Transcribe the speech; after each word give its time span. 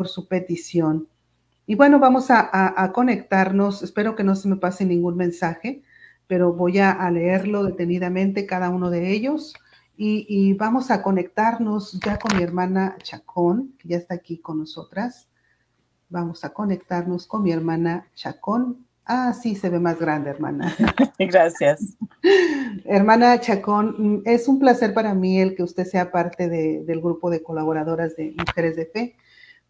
por 0.00 0.08
su 0.08 0.28
petición. 0.28 1.08
Y 1.66 1.74
bueno, 1.74 1.98
vamos 1.98 2.28
a, 2.30 2.90
conectarnos. 2.94 3.82
Espero 3.82 4.16
que 4.16 4.24
no 4.24 4.34
se 4.34 4.48
me 4.48 4.56
pase 4.56 4.86
ningún 4.86 5.14
mensaje, 5.18 5.82
pero 6.26 6.54
voy 6.54 6.78
a, 6.78 7.10
leerlo 7.10 7.64
detenidamente, 7.64 8.46
cada 8.46 8.70
uno 8.70 8.88
de 8.88 9.12
ellos. 9.12 9.52
Y, 9.98 10.54
vamos 10.54 10.90
a 10.90 11.02
conectarnos 11.02 12.00
ya 12.02 12.18
con 12.18 12.34
mi 12.34 12.42
hermana 12.42 12.96
Chacón, 13.02 13.74
que 13.78 13.88
ya 13.88 13.98
está 13.98 14.14
aquí 14.14 14.38
con 14.38 14.60
nosotras. 14.60 15.28
Vamos 16.08 16.44
a 16.46 16.54
conectarnos 16.54 17.26
con 17.26 17.42
mi 17.42 17.52
hermana 17.52 18.08
Chacón. 18.14 18.86
Ah, 19.04 19.34
sí, 19.34 19.54
se 19.54 19.68
ve 19.68 19.80
más 19.80 19.98
grande, 19.98 20.30
hermana. 20.30 20.74
Gracias. 21.18 21.98
hermana 22.86 23.38
Chacón, 23.38 24.22
es 24.24 24.48
un 24.48 24.60
placer 24.60 24.94
para 24.94 25.12
mí 25.12 25.38
el 25.42 25.54
que 25.54 25.62
usted 25.62 25.84
sea 25.84 26.10
parte 26.10 26.48
del 26.48 27.00
grupo 27.02 27.28
de 27.28 27.42
colaboradoras 27.42 28.16
de 28.16 28.34
Mujeres 28.38 28.76
de 28.76 28.86
Fe. 28.86 29.16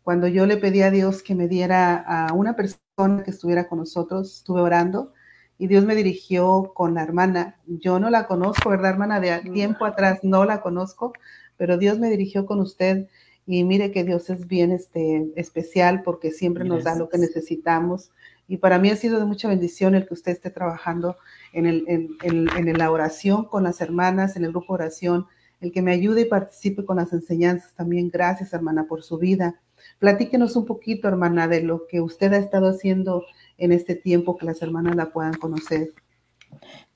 Cuando 0.02 0.28
yo 0.28 0.46
le 0.46 0.56
pedí 0.56 0.82
a 0.82 0.90
Dios 0.90 1.22
que 1.22 1.34
me 1.34 1.48
diera 1.48 1.96
a 1.96 2.32
una 2.32 2.56
persona 2.56 3.22
que 3.24 3.30
estuviera 3.30 3.68
con 3.68 3.78
nosotros, 3.78 4.38
estuve 4.38 4.60
orando 4.60 5.12
y 5.58 5.66
Dios 5.66 5.84
me 5.84 5.94
dirigió 5.94 6.72
con 6.74 6.94
la 6.94 7.02
hermana. 7.02 7.58
Yo 7.66 8.00
no 8.00 8.08
la 8.08 8.26
conozco, 8.26 8.70
¿verdad, 8.70 8.92
hermana? 8.92 9.20
De 9.20 9.40
tiempo 9.52 9.84
atrás 9.84 10.20
no 10.22 10.46
la 10.46 10.62
conozco, 10.62 11.12
pero 11.58 11.76
Dios 11.76 11.98
me 11.98 12.08
dirigió 12.08 12.46
con 12.46 12.60
usted 12.60 13.08
y 13.46 13.64
mire 13.64 13.90
que 13.90 14.04
Dios 14.04 14.30
es 14.30 14.46
bien 14.46 14.72
este, 14.72 15.30
especial 15.36 16.02
porque 16.02 16.30
siempre 16.30 16.64
nos 16.64 16.84
da 16.84 16.94
lo 16.94 17.10
que 17.10 17.18
necesitamos. 17.18 18.10
Y 18.48 18.56
para 18.56 18.78
mí 18.78 18.88
ha 18.88 18.96
sido 18.96 19.18
de 19.18 19.26
mucha 19.26 19.48
bendición 19.48 19.94
el 19.94 20.06
que 20.06 20.14
usted 20.14 20.32
esté 20.32 20.50
trabajando 20.50 21.16
en, 21.52 21.66
el, 21.66 21.84
en, 21.86 22.48
en 22.56 22.78
la 22.78 22.90
oración 22.90 23.44
con 23.44 23.64
las 23.64 23.82
hermanas, 23.82 24.36
en 24.36 24.44
el 24.44 24.52
grupo 24.52 24.72
oración, 24.72 25.26
el 25.60 25.72
que 25.72 25.82
me 25.82 25.92
ayude 25.92 26.22
y 26.22 26.24
participe 26.24 26.84
con 26.84 26.96
las 26.96 27.12
enseñanzas 27.12 27.74
también. 27.74 28.10
Gracias, 28.10 28.52
hermana, 28.52 28.86
por 28.86 29.02
su 29.02 29.18
vida. 29.18 29.60
Platíquenos 29.98 30.56
un 30.56 30.66
poquito, 30.66 31.08
hermana, 31.08 31.48
de 31.48 31.62
lo 31.62 31.86
que 31.86 32.00
usted 32.00 32.32
ha 32.32 32.38
estado 32.38 32.70
haciendo 32.70 33.24
en 33.58 33.72
este 33.72 33.94
tiempo 33.94 34.36
que 34.36 34.46
las 34.46 34.62
hermanas 34.62 34.96
la 34.96 35.12
puedan 35.12 35.34
conocer. 35.34 35.92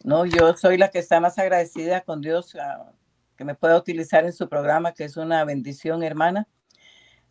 No, 0.03 0.27
yo 0.27 0.55
soy 0.57 0.79
la 0.79 0.91
que 0.91 0.99
está 0.99 1.21
más 1.21 1.39
agradecida 1.39 2.03
con 2.03 2.21
Dios 2.21 2.57
ah, 2.57 2.93
que 3.37 3.45
me 3.45 3.55
pueda 3.55 3.77
utilizar 3.77 4.25
en 4.25 4.33
su 4.33 4.49
programa, 4.49 4.93
que 4.93 5.05
es 5.05 5.17
una 5.17 5.45
bendición, 5.45 6.03
hermana. 6.03 6.49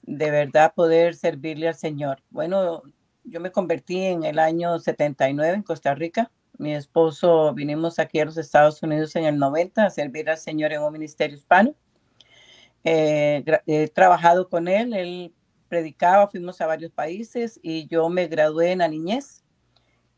De 0.02 0.32
verdad 0.32 0.74
poder 0.76 1.16
servirle 1.16 1.68
al 1.68 1.76
Señor. 1.76 2.22
Bueno, 2.30 2.84
yo 3.24 3.40
me 3.40 3.52
convertí 3.52 4.02
en 4.02 4.24
el 4.24 4.40
año 4.40 4.80
79 4.80 5.56
en 5.56 5.64
Costa 5.64 5.96
Rica. 5.96 6.32
Mi 6.58 6.76
esposo 6.76 7.54
vinimos 7.54 7.98
aquí 7.98 8.20
a 8.20 8.26
los 8.26 8.38
Estados 8.38 8.82
Unidos 8.84 9.16
en 9.16 9.26
el 9.26 9.38
90 9.38 9.86
a 9.86 9.90
servir 9.90 10.30
al 10.30 10.38
Señor 10.38 10.72
en 10.72 10.84
un 10.84 10.94
ministerio 10.94 11.36
hispano. 11.36 11.74
Eh, 12.84 13.44
he 13.66 13.88
trabajado 13.88 14.50
con 14.50 14.68
él, 14.68 14.94
él 14.94 15.34
predicaba, 15.68 16.28
fuimos 16.28 16.62
a 16.62 16.68
varios 16.68 16.92
países 16.92 17.60
y 17.64 17.88
yo 17.88 18.08
me 18.10 18.28
gradué 18.28 18.72
en 18.72 18.80
la 18.80 18.88
niñez. 18.88 19.44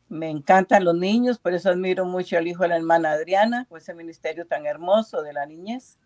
Me 0.10 0.30
encantan 0.30 0.84
los 0.84 0.96
niños, 0.96 1.40
por 1.40 1.54
eso 1.54 1.70
admiro 1.70 2.06
mucho 2.06 2.38
al 2.38 2.48
hijo 2.48 2.64
de 2.64 2.70
la 2.70 2.76
hermana 2.76 3.14
Adriana, 3.14 3.66
por 3.70 3.80
ese 3.80 3.94
ministerio 3.94 4.46
tan 4.46 4.66
hermoso 4.66 5.22
de 5.22 5.34
la 5.34 5.46
niñez. 5.46 5.98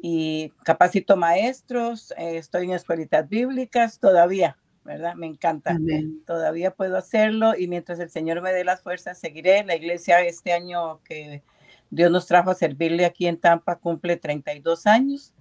Y 0.00 0.50
capacito 0.62 1.16
maestros, 1.16 2.12
eh, 2.18 2.36
estoy 2.36 2.64
en 2.64 2.72
escuelitas 2.72 3.28
bíblicas 3.28 3.98
todavía, 3.98 4.58
¿verdad? 4.88 5.14
Me 5.16 5.26
encanta. 5.26 5.76
Todavía 6.26 6.70
puedo 6.70 6.96
hacerlo 6.96 7.54
y 7.54 7.68
mientras 7.68 8.00
el 8.00 8.08
Señor 8.08 8.40
me 8.40 8.54
dé 8.54 8.64
las 8.64 8.80
fuerzas, 8.80 9.18
seguiré. 9.18 9.62
La 9.62 9.76
iglesia 9.76 10.22
este 10.22 10.54
año 10.54 11.02
que 11.04 11.42
Dios 11.90 12.10
nos 12.10 12.26
trajo 12.26 12.50
a 12.50 12.54
servirle 12.54 13.04
aquí 13.04 13.26
en 13.26 13.38
Tampa 13.38 13.76
cumple 13.76 14.16
32 14.16 14.86
años. 14.86 15.34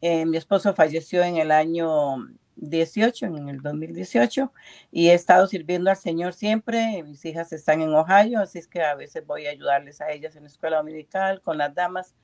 Eh, 0.00 0.24
mi 0.26 0.36
esposo 0.36 0.74
falleció 0.74 1.24
en 1.24 1.38
el 1.38 1.50
año 1.50 2.18
18, 2.54 3.26
en 3.26 3.48
el 3.48 3.60
2018, 3.62 4.52
y 4.92 5.08
he 5.08 5.14
estado 5.14 5.48
sirviendo 5.48 5.90
al 5.90 5.96
Señor 5.96 6.32
siempre. 6.32 7.02
Mis 7.02 7.24
hijas 7.24 7.52
están 7.52 7.82
en 7.82 7.92
Ohio, 7.92 8.40
así 8.40 8.60
es 8.60 8.68
que 8.68 8.80
a 8.80 8.94
veces 8.94 9.26
voy 9.26 9.46
a 9.46 9.50
ayudarles 9.50 10.00
a 10.00 10.12
ellas 10.12 10.36
en 10.36 10.44
la 10.44 10.48
escuela 10.48 10.76
dominical, 10.76 11.40
con 11.40 11.58
las 11.58 11.74
damas. 11.74 12.14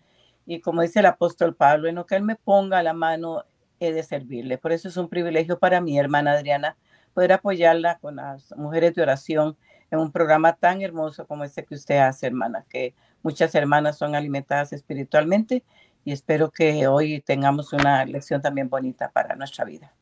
Y 0.47 0.61
como 0.61 0.83
dice 0.83 1.01
el 1.01 1.07
apóstol 1.07 1.57
Pablo, 1.57 1.89
en 1.89 1.97
lo 1.97 2.07
que 2.07 2.15
Él 2.15 2.23
me 2.23 2.37
ponga 2.37 2.81
la 2.85 2.93
mano, 2.93 3.45
he 3.81 3.93
de 3.93 4.03
servirle. 4.03 4.59
Por 4.59 4.73
eso 4.73 4.89
es 4.89 4.97
un 4.97 5.09
privilegio 5.09 5.59
para 5.59 5.81
mi 5.81 5.99
hermana 5.99 6.33
Adriana 6.33 6.77
poder 7.15 7.33
apoyarla 7.33 7.99
con 7.99 8.17
las 8.17 8.55
mujeres 8.57 8.95
de 8.95 9.03
oración 9.03 9.57
en 9.91 9.99
un 9.99 10.13
programa 10.13 10.55
tan 10.55 10.83
hermoso 10.83 11.27
como 11.27 11.43
este 11.43 11.65
que 11.65 11.75
usted 11.75 11.99
hace, 11.99 12.27
hermana, 12.27 12.65
que 12.69 12.95
muchas 13.23 13.55
hermanas 13.55 13.99
son 13.99 14.15
alimentadas 14.15 14.73
espiritualmente 14.73 15.65
y 16.05 16.13
espero 16.13 16.51
que 16.51 16.87
hoy 16.87 17.21
tengamos 17.21 17.73
una 17.73 18.05
lección 18.05 18.41
también 18.41 18.69
bonita 18.69 19.11
para 19.11 19.35
nuestra 19.35 19.65
vida. 19.65 19.93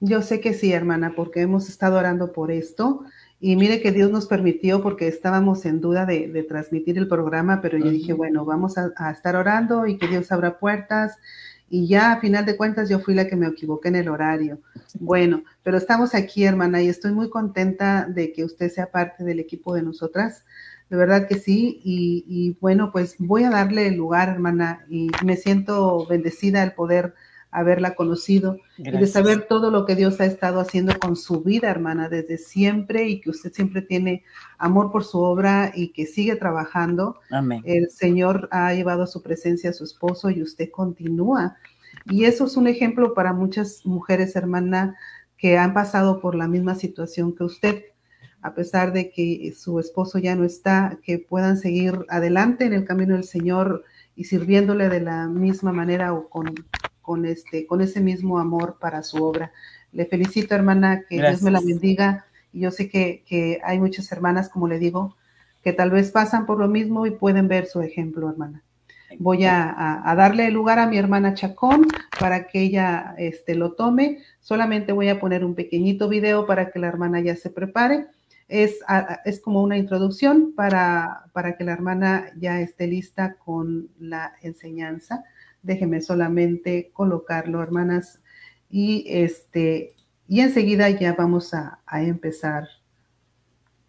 Yo 0.00 0.22
sé 0.22 0.40
que 0.40 0.54
sí, 0.54 0.72
hermana, 0.72 1.14
porque 1.16 1.40
hemos 1.40 1.68
estado 1.68 1.98
orando 1.98 2.32
por 2.32 2.50
esto. 2.50 3.04
Y 3.40 3.56
mire 3.56 3.80
que 3.80 3.92
Dios 3.92 4.10
nos 4.10 4.26
permitió 4.26 4.82
porque 4.82 5.08
estábamos 5.08 5.64
en 5.64 5.80
duda 5.80 6.06
de, 6.06 6.44
transmitir 6.48 6.98
el 6.98 7.08
programa, 7.08 7.60
pero 7.60 7.78
yo 7.78 7.90
dije, 7.90 8.12
bueno, 8.12 8.44
vamos 8.44 8.76
a, 8.78 9.10
estar 9.10 9.36
orando 9.36 9.86
y 9.86 9.98
que 9.98 10.08
Dios 10.08 10.32
abra 10.32 10.58
puertas. 10.58 11.16
Y 11.68 11.88
ya 11.88 12.12
a 12.12 12.20
final 12.20 12.44
de 12.46 12.56
cuentas 12.56 12.88
yo 12.88 13.00
fui 13.00 13.14
la 13.14 13.26
que 13.26 13.36
me 13.36 13.46
equivoqué 13.46 13.88
en 13.88 13.96
el 13.96 14.08
horario. 14.08 14.60
Bueno, 15.00 15.44
pero 15.62 15.76
estamos 15.76 16.14
aquí, 16.14 16.44
hermana, 16.44 16.82
y 16.82 16.88
estoy 16.88 17.12
muy 17.12 17.30
contenta 17.30 18.06
de 18.08 18.32
que 18.32 18.44
usted 18.44 18.70
sea 18.70 18.90
parte 18.90 19.24
del 19.24 19.40
equipo 19.40 19.74
de 19.74 19.82
nosotras. 19.82 20.44
De 20.90 20.96
verdad 20.96 21.26
que 21.26 21.36
sí. 21.36 21.80
Y, 21.82 22.24
y 22.28 22.56
bueno, 22.60 22.92
pues 22.92 23.16
voy 23.18 23.44
a 23.44 23.50
darle 23.50 23.88
el 23.88 23.94
lugar, 23.94 24.28
hermana, 24.28 24.84
y 24.88 25.10
me 25.24 25.36
siento 25.36 26.06
bendecida 26.06 26.62
el 26.62 26.72
poder 26.72 27.14
haberla 27.54 27.94
conocido 27.94 28.58
y 28.76 28.90
de 28.90 29.06
saber 29.06 29.46
todo 29.48 29.70
lo 29.70 29.86
que 29.86 29.94
Dios 29.94 30.20
ha 30.20 30.26
estado 30.26 30.58
haciendo 30.58 30.98
con 30.98 31.14
su 31.14 31.40
vida, 31.40 31.70
hermana, 31.70 32.08
desde 32.08 32.36
siempre 32.36 33.08
y 33.08 33.20
que 33.20 33.30
usted 33.30 33.52
siempre 33.52 33.80
tiene 33.80 34.24
amor 34.58 34.90
por 34.90 35.04
su 35.04 35.20
obra 35.20 35.70
y 35.72 35.92
que 35.92 36.04
sigue 36.04 36.34
trabajando. 36.34 37.20
Amén. 37.30 37.62
El 37.64 37.90
Señor 37.90 38.48
ha 38.50 38.74
llevado 38.74 39.04
a 39.04 39.06
su 39.06 39.22
presencia 39.22 39.70
a 39.70 39.72
su 39.72 39.84
esposo 39.84 40.30
y 40.30 40.42
usted 40.42 40.70
continúa. 40.72 41.56
Y 42.06 42.24
eso 42.24 42.46
es 42.46 42.56
un 42.56 42.66
ejemplo 42.66 43.14
para 43.14 43.32
muchas 43.32 43.86
mujeres, 43.86 44.34
hermana, 44.34 44.96
que 45.38 45.56
han 45.56 45.74
pasado 45.74 46.20
por 46.20 46.34
la 46.34 46.48
misma 46.48 46.74
situación 46.74 47.36
que 47.36 47.44
usted 47.44 47.84
a 48.42 48.52
pesar 48.52 48.92
de 48.92 49.10
que 49.10 49.54
su 49.56 49.80
esposo 49.80 50.18
ya 50.18 50.36
no 50.36 50.44
está, 50.44 50.98
que 51.02 51.18
puedan 51.18 51.56
seguir 51.56 52.04
adelante 52.10 52.66
en 52.66 52.74
el 52.74 52.84
camino 52.84 53.14
del 53.14 53.24
Señor 53.24 53.84
y 54.16 54.24
sirviéndole 54.24 54.90
de 54.90 55.00
la 55.00 55.28
misma 55.28 55.72
manera 55.72 56.12
o 56.12 56.28
con 56.28 56.52
con, 57.04 57.26
este, 57.26 57.66
con 57.66 57.82
ese 57.82 58.00
mismo 58.00 58.38
amor 58.38 58.78
para 58.80 59.02
su 59.02 59.22
obra. 59.22 59.52
Le 59.92 60.06
felicito, 60.06 60.54
hermana, 60.54 61.04
que 61.08 61.16
Dios 61.16 61.42
me 61.42 61.50
la 61.50 61.60
bendiga. 61.60 62.24
Y 62.52 62.60
yo 62.60 62.70
sé 62.70 62.88
que, 62.88 63.60
hay 63.62 63.78
muchas 63.78 64.10
hermanas, 64.10 64.48
como 64.48 64.66
le 64.66 64.78
digo, 64.78 65.14
que 65.62 65.72
tal 65.72 65.90
vez 65.90 66.10
pasan 66.10 66.46
por 66.46 66.58
lo 66.58 66.66
mismo 66.66 67.06
y 67.06 67.10
pueden 67.10 67.46
ver 67.46 67.66
su 67.66 67.82
ejemplo, 67.82 68.28
hermana. 68.28 68.62
Voy 69.18 69.44
a, 69.44 70.02
darle 70.16 70.50
lugar 70.50 70.78
a 70.78 70.86
mi 70.86 70.96
hermana 70.96 71.34
Chacón 71.34 71.86
para 72.18 72.46
que 72.46 72.62
ella 72.62 73.14
este, 73.18 73.54
lo 73.54 73.72
tome. 73.72 74.18
Solamente 74.40 74.92
voy 74.92 75.10
a 75.10 75.20
poner 75.20 75.44
un 75.44 75.54
pequeñito 75.54 76.08
video 76.08 76.46
para 76.46 76.70
que 76.70 76.78
la 76.78 76.88
hermana 76.88 77.20
ya 77.20 77.36
se 77.36 77.50
prepare. 77.50 78.06
Es, 78.48 78.78
es 79.24 79.40
como 79.40 79.62
una 79.62 79.76
introducción 79.76 80.54
para, 80.56 81.26
para 81.32 81.56
que 81.56 81.64
la 81.64 81.72
hermana 81.72 82.30
ya 82.36 82.60
esté 82.60 82.86
lista 82.86 83.36
con 83.44 83.90
la 83.98 84.32
enseñanza. 84.42 85.22
Déjeme 85.64 86.00
solamente 86.00 86.90
colocarlo, 86.92 87.62
hermanas. 87.62 88.22
Y 88.70 89.04
este, 89.08 89.96
y 90.28 90.40
enseguida 90.40 90.88
ya 90.90 91.14
vamos 91.14 91.52
a, 91.54 91.80
a 91.86 92.02
empezar 92.02 92.68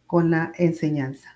con 0.07 0.31
la 0.31 0.51
enseñanza. 0.57 1.29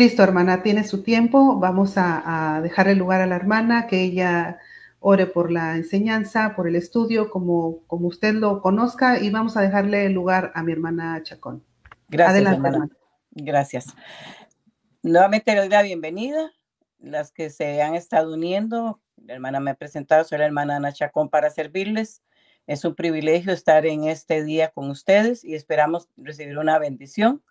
Listo, 0.00 0.22
hermana, 0.22 0.62
tiene 0.62 0.82
su 0.84 1.02
tiempo. 1.02 1.58
Vamos 1.58 1.98
a, 1.98 2.60
dejar 2.62 2.88
el 2.88 2.96
lugar 2.96 3.20
a 3.20 3.26
la 3.26 3.36
hermana, 3.36 3.86
que 3.86 4.00
ella 4.00 4.58
ore 4.98 5.26
por 5.26 5.52
la 5.52 5.76
enseñanza, 5.76 6.54
por 6.56 6.66
el 6.66 6.74
estudio, 6.74 7.28
como, 7.28 7.84
como 7.86 8.08
usted 8.08 8.32
lo 8.32 8.62
conozca, 8.62 9.18
y 9.20 9.28
vamos 9.28 9.58
a 9.58 9.60
dejarle 9.60 10.06
el 10.06 10.14
lugar 10.14 10.52
a 10.54 10.62
mi 10.62 10.72
hermana 10.72 11.22
Chacón. 11.22 11.62
Gracias, 12.08 12.30
Adelante, 12.30 12.66
hermana. 12.66 12.88
Gracias. 13.32 13.94
Nuevamente 15.02 15.52
le 15.52 15.60
doy 15.60 15.68
la 15.68 15.82
bienvenida 15.82 16.50
las 16.98 17.30
que 17.30 17.50
se 17.50 17.82
han 17.82 17.94
estado 17.94 18.32
uniendo. 18.32 19.02
La 19.18 19.34
hermana 19.34 19.60
me 19.60 19.72
ha 19.72 19.74
presentado, 19.74 20.24
soy 20.24 20.38
la 20.38 20.46
hermana 20.46 20.76
Ana 20.76 20.94
Chacón 20.94 21.28
para 21.28 21.50
servirles. 21.50 22.22
Es 22.66 22.86
un 22.86 22.94
privilegio 22.94 23.52
estar 23.52 23.84
en 23.84 24.04
este 24.04 24.44
día 24.44 24.70
con 24.70 24.88
ustedes 24.88 25.44
y 25.44 25.54
esperamos 25.54 26.08
recibir 26.16 26.56
una 26.56 26.78
bendición 26.78 27.42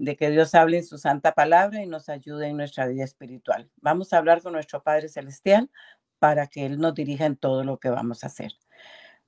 de 0.00 0.16
que 0.16 0.30
Dios 0.30 0.54
hable 0.54 0.78
en 0.78 0.84
su 0.84 0.96
santa 0.96 1.32
palabra 1.32 1.82
y 1.82 1.86
nos 1.86 2.08
ayude 2.08 2.46
en 2.46 2.56
nuestra 2.56 2.86
vida 2.86 3.04
espiritual. 3.04 3.70
Vamos 3.82 4.12
a 4.12 4.18
hablar 4.18 4.40
con 4.40 4.54
nuestro 4.54 4.82
Padre 4.82 5.08
Celestial 5.10 5.70
para 6.18 6.46
que 6.46 6.64
Él 6.64 6.78
nos 6.78 6.94
dirija 6.94 7.26
en 7.26 7.36
todo 7.36 7.64
lo 7.64 7.78
que 7.78 7.90
vamos 7.90 8.24
a 8.24 8.28
hacer. 8.28 8.52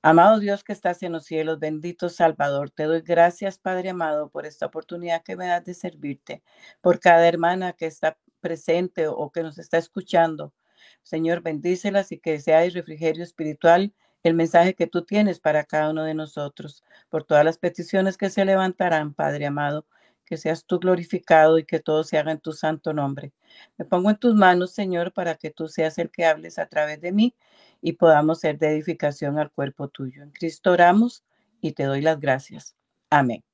Amado 0.00 0.38
Dios 0.38 0.64
que 0.64 0.72
estás 0.72 1.02
en 1.02 1.12
los 1.12 1.26
cielos, 1.26 1.58
bendito 1.58 2.08
Salvador, 2.08 2.70
te 2.70 2.84
doy 2.84 3.02
gracias, 3.02 3.58
Padre 3.58 3.90
amado, 3.90 4.30
por 4.30 4.46
esta 4.46 4.64
oportunidad 4.64 5.22
que 5.22 5.36
me 5.36 5.46
das 5.46 5.64
de 5.64 5.74
servirte, 5.74 6.42
por 6.80 7.00
cada 7.00 7.28
hermana 7.28 7.74
que 7.74 7.86
está 7.86 8.16
presente 8.40 9.08
o 9.08 9.30
que 9.30 9.42
nos 9.42 9.58
está 9.58 9.76
escuchando. 9.76 10.54
Señor, 11.02 11.42
bendícelas 11.42 12.12
y 12.12 12.18
que 12.18 12.40
sea 12.40 12.64
el 12.64 12.72
refrigerio 12.72 13.22
espiritual 13.22 13.92
el 14.22 14.34
mensaje 14.34 14.74
que 14.74 14.86
tú 14.86 15.02
tienes 15.04 15.40
para 15.40 15.64
cada 15.64 15.90
uno 15.90 16.04
de 16.04 16.14
nosotros, 16.14 16.84
por 17.08 17.24
todas 17.24 17.44
las 17.44 17.58
peticiones 17.58 18.16
que 18.16 18.30
se 18.30 18.44
levantarán, 18.44 19.14
Padre 19.14 19.46
amado, 19.46 19.84
que 20.32 20.38
seas 20.38 20.64
tú 20.64 20.78
glorificado 20.78 21.58
y 21.58 21.64
que 21.66 21.78
todo 21.78 22.04
se 22.04 22.16
haga 22.16 22.32
en 22.32 22.40
tu 22.40 22.54
santo 22.54 22.94
nombre. 22.94 23.34
Me 23.76 23.84
pongo 23.84 24.08
en 24.08 24.16
tus 24.16 24.34
manos, 24.34 24.72
Señor, 24.72 25.12
para 25.12 25.34
que 25.34 25.50
tú 25.50 25.68
seas 25.68 25.98
el 25.98 26.10
que 26.10 26.24
hables 26.24 26.58
a 26.58 26.64
través 26.64 27.02
de 27.02 27.12
mí 27.12 27.36
y 27.82 27.92
podamos 27.92 28.40
ser 28.40 28.56
de 28.56 28.68
edificación 28.68 29.38
al 29.38 29.50
cuerpo 29.50 29.88
tuyo. 29.88 30.22
En 30.22 30.30
Cristo 30.30 30.70
oramos 30.72 31.22
y 31.60 31.72
te 31.72 31.84
doy 31.84 32.00
las 32.00 32.18
gracias. 32.18 32.74
Amén. 33.10 33.44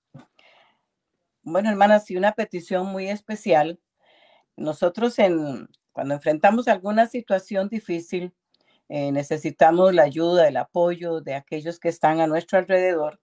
Bueno, 1.42 1.68
hermanas, 1.68 2.08
y 2.12 2.16
una 2.16 2.30
petición 2.30 2.86
muy 2.86 3.08
especial. 3.08 3.80
Nosotros 4.56 5.18
en, 5.18 5.68
cuando 5.90 6.14
enfrentamos 6.14 6.68
alguna 6.68 7.08
situación 7.08 7.68
difícil, 7.68 8.32
eh, 8.88 9.10
necesitamos 9.10 9.92
la 9.92 10.04
ayuda, 10.04 10.46
el 10.46 10.56
apoyo 10.58 11.22
de 11.22 11.34
aquellos 11.34 11.80
que 11.80 11.88
están 11.88 12.20
a 12.20 12.28
nuestro 12.28 12.56
alrededor. 12.56 13.18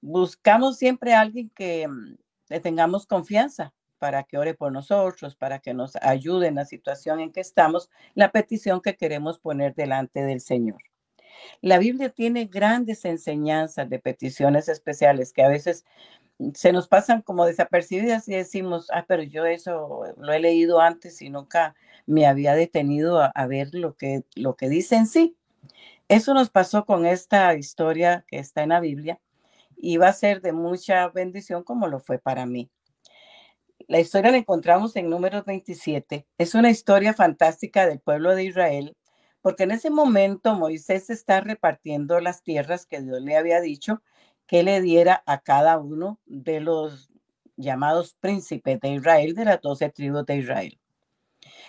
Buscamos 0.00 0.78
siempre 0.78 1.14
a 1.14 1.20
alguien 1.20 1.48
que 1.50 1.86
mm, 1.86 2.16
le 2.48 2.60
tengamos 2.60 3.06
confianza 3.06 3.74
para 3.98 4.24
que 4.24 4.38
ore 4.38 4.54
por 4.54 4.72
nosotros, 4.72 5.36
para 5.36 5.58
que 5.58 5.74
nos 5.74 5.96
ayude 5.96 6.48
en 6.48 6.56
la 6.56 6.64
situación 6.64 7.20
en 7.20 7.32
que 7.32 7.40
estamos, 7.40 7.90
la 8.14 8.30
petición 8.30 8.80
que 8.80 8.96
queremos 8.96 9.38
poner 9.38 9.74
delante 9.74 10.22
del 10.22 10.40
Señor. 10.40 10.78
La 11.60 11.78
Biblia 11.78 12.10
tiene 12.10 12.46
grandes 12.46 13.04
enseñanzas 13.04 13.88
de 13.88 13.98
peticiones 13.98 14.68
especiales 14.68 15.32
que 15.32 15.42
a 15.42 15.48
veces 15.48 15.84
se 16.54 16.72
nos 16.72 16.88
pasan 16.88 17.22
como 17.22 17.46
desapercibidas 17.46 18.28
y 18.28 18.34
decimos, 18.34 18.88
ah, 18.92 19.04
pero 19.08 19.22
yo 19.22 19.46
eso 19.46 20.02
lo 20.18 20.32
he 20.32 20.40
leído 20.40 20.80
antes 20.80 21.22
y 21.22 21.30
nunca 21.30 21.74
me 22.06 22.26
había 22.26 22.54
detenido 22.54 23.20
a, 23.22 23.46
ver 23.46 23.74
lo 23.74 23.96
que, 23.96 24.24
lo 24.34 24.54
que 24.54 24.68
dice 24.68 24.96
en 24.96 25.06
sí. 25.06 25.36
Eso 26.08 26.34
nos 26.34 26.50
pasó 26.50 26.84
con 26.84 27.06
esta 27.06 27.54
historia 27.56 28.24
que 28.28 28.38
está 28.38 28.62
en 28.62 28.68
la 28.68 28.80
Biblia 28.80 29.18
y 29.76 30.02
a 30.02 30.12
ser 30.12 30.40
de 30.40 30.52
mucha 30.52 31.08
bendición 31.08 31.62
como 31.62 31.86
lo 31.86 32.00
fue 32.00 32.18
para 32.18 32.46
mí. 32.46 32.70
La 33.88 34.00
historia 34.00 34.30
la 34.30 34.38
encontramos 34.38 34.96
en 34.96 35.08
números 35.10 35.44
27. 35.44 36.26
Es 36.38 36.54
una 36.54 36.70
historia 36.70 37.14
fantástica 37.14 37.86
del 37.86 38.00
pueblo 38.00 38.34
de 38.34 38.44
Israel, 38.44 38.96
porque 39.42 39.62
en 39.62 39.70
ese 39.70 39.90
momento 39.90 40.54
Moisés 40.54 41.08
está 41.10 41.40
repartiendo 41.40 42.20
las 42.20 42.42
tierras 42.42 42.86
que 42.86 43.00
Dios 43.00 43.20
le 43.22 43.36
había 43.36 43.60
dicho 43.60 44.02
que 44.46 44.62
le 44.62 44.80
diera 44.80 45.22
a 45.26 45.40
cada 45.40 45.78
uno 45.78 46.20
de 46.24 46.60
los 46.60 47.10
llamados 47.56 48.14
príncipes 48.18 48.80
de 48.80 48.90
Israel, 48.94 49.34
de 49.34 49.44
las 49.44 49.60
doce 49.60 49.88
tribus 49.90 50.26
de 50.26 50.36
Israel. 50.38 50.78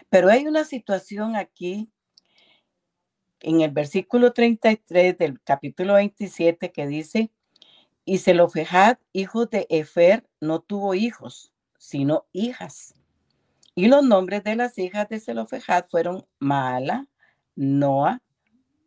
Pero 0.09 0.30
hay 0.30 0.48
una 0.48 0.63
situación 0.63 1.36
aquí 1.36 1.89
en 3.42 3.62
el 3.62 3.71
versículo 3.71 4.33
33 4.33 5.18
del 5.18 5.39
capítulo 5.42 5.94
27 5.95 6.71
que 6.71 6.88
dice, 6.88 7.31
y 8.09 8.19
Zelofejad, 8.19 9.00
hijo 9.12 9.48
de 9.48 9.68
Efer, 9.69 10.25
no 10.39 10.62
tuvo 10.62 10.94
hijos, 10.94 11.51
sino 11.77 12.25
hijas. 12.31 12.94
Y 13.75 13.89
los 13.89 14.01
nombres 14.01 14.45
de 14.45 14.56
las 14.56 14.77
hijas 14.77 15.09
de 15.09 15.19
Zelofejad 15.19 15.88
fueron 15.89 16.25
Maala, 16.39 17.06
Noa, 17.57 18.21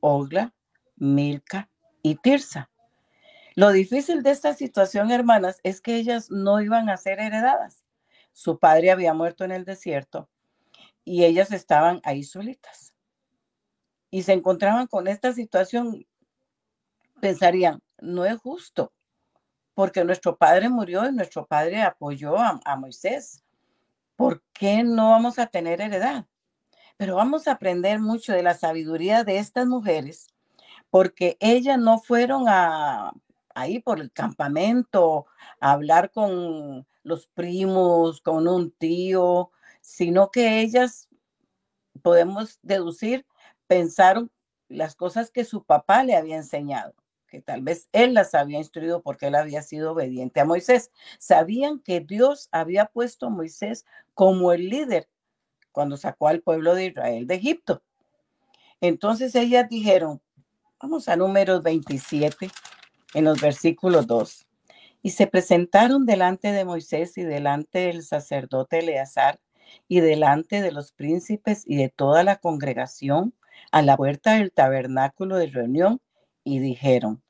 Ogla, 0.00 0.55
Milca 0.96 1.69
y 2.00 2.14
Tirsa. 2.14 2.70
Lo 3.56 3.72
difícil 3.72 4.22
de 4.22 4.31
esta 4.31 4.55
situación, 4.55 5.11
hermanas, 5.11 5.61
es 5.64 5.82
que 5.82 5.96
ellas 5.96 6.31
no 6.31 6.62
iban 6.62 6.88
a 6.88 6.96
ser 6.96 7.20
heredadas. 7.20 7.84
Su 8.32 8.58
padre 8.58 8.90
había 8.90 9.12
muerto 9.12 9.44
en 9.44 9.52
el 9.52 9.67
desierto 9.67 10.31
y 11.05 11.25
ellas 11.25 11.52
estaban 11.52 12.00
ahí 12.05 12.25
solitas. 12.25 12.94
Y 14.11 14.22
se 14.22 14.32
encontraban 14.32 14.87
con 14.87 15.08
esta 15.08 15.34
situación, 15.34 16.06
pensarían, 17.20 17.82
no 17.99 18.25
es 18.25 18.38
justo, 18.38 18.94
porque 19.81 20.05
nuestro 20.05 20.37
padre 20.37 20.69
murió 20.69 21.09
y 21.09 21.12
nuestro 21.12 21.47
padre 21.47 21.81
apoyó 21.81 22.37
a, 22.37 22.61
a 22.67 22.77
Moisés. 22.77 23.43
¿Por 24.15 24.43
qué 24.53 24.82
no 24.82 25.12
vamos 25.12 25.38
a 25.38 25.47
tener 25.47 25.81
heredad? 25.81 26.27
Pero 26.99 27.17
vamos 27.17 27.49
a 27.49 27.53
aprender 27.53 27.99
mucho 27.99 28.35
de 28.35 28.43
la 28.43 28.53
sabiduría 28.53 29.25
de 29.25 29.38
estas 29.38 29.67
mujeres, 29.67 30.27
porque 30.91 31.38
ellas 31.41 31.79
no 31.79 31.99
fueron 31.99 32.44
a 32.47 33.15
ahí 33.55 33.81
por 33.81 34.00
el 34.00 34.12
campamento, 34.12 35.25
hablar 35.61 36.11
con 36.11 36.87
los 37.03 37.27
primos, 37.29 38.21
con 38.21 38.49
un 38.49 38.73
tío, 38.73 39.50
sino 39.81 40.31
que 40.31 40.61
ellas, 40.61 41.09
podemos 42.03 42.59
deducir, 42.61 43.25
pensaron 43.67 44.31
las 44.69 44.94
cosas 44.94 45.31
que 45.31 45.47
su 45.47 45.65
papá 45.65 46.05
le 46.05 46.17
había 46.17 46.37
enseñado, 46.37 46.93
que 47.31 47.41
tal 47.41 47.62
vez 47.62 47.88
él 47.93 48.12
las 48.12 48.35
había 48.35 48.59
instruido 48.59 49.03
porque 49.03 49.29
él 49.29 49.37
había 49.37 49.62
sido 49.62 49.93
obediente 49.93 50.41
a 50.41 50.44
Moisés. 50.44 50.91
Sabían 51.19 51.79
que 51.79 52.00
Dios 52.00 52.49
había 52.50 52.87
puesto 52.87 53.27
a 53.27 53.31
Moisés 53.31 53.87
como 54.15 54.53
el 54.53 54.69
líder 54.69 55.09
cuando 55.73 55.97
sacó 55.97 56.29
al 56.29 56.43
pueblo 56.43 56.75
de 56.75 56.87
Israel 56.87 57.27
de 57.27 57.37
Egipto. 57.37 57.82
Entonces 58.81 59.35
ellas 59.35 59.69
dijeron, 59.69 60.21
vamos 60.81 61.09
a 61.09 61.17
números 61.17 61.62
27, 61.62 62.50
en 63.15 63.25
los 63.25 63.41
versículos 63.41 64.06
2. 64.06 64.47
Y 65.03 65.11
se 65.11 65.27
presentaron 65.27 66.05
delante 66.06 66.53
de 66.53 66.65
Moisés 66.65 67.17
y 67.17 67.23
delante 67.23 67.79
del 67.81 68.03
sacerdote 68.03 68.81
Eleazar 68.81 69.41
y 69.87 70.00
delante 70.00 70.61
de 70.61 70.73
los 70.73 70.93
príncipes 70.93 71.62
y 71.67 71.77
de 71.77 71.88
toda 71.91 72.25
la 72.25 72.37
congregación 72.37 73.34
a 73.70 73.82
la 73.82 73.96
puerta 73.96 74.34
del 74.34 74.53
tabernáculo 74.53 75.37
de 75.37 75.46
reunión 75.46 76.01
y 76.44 76.59
dijeron, 76.59 77.23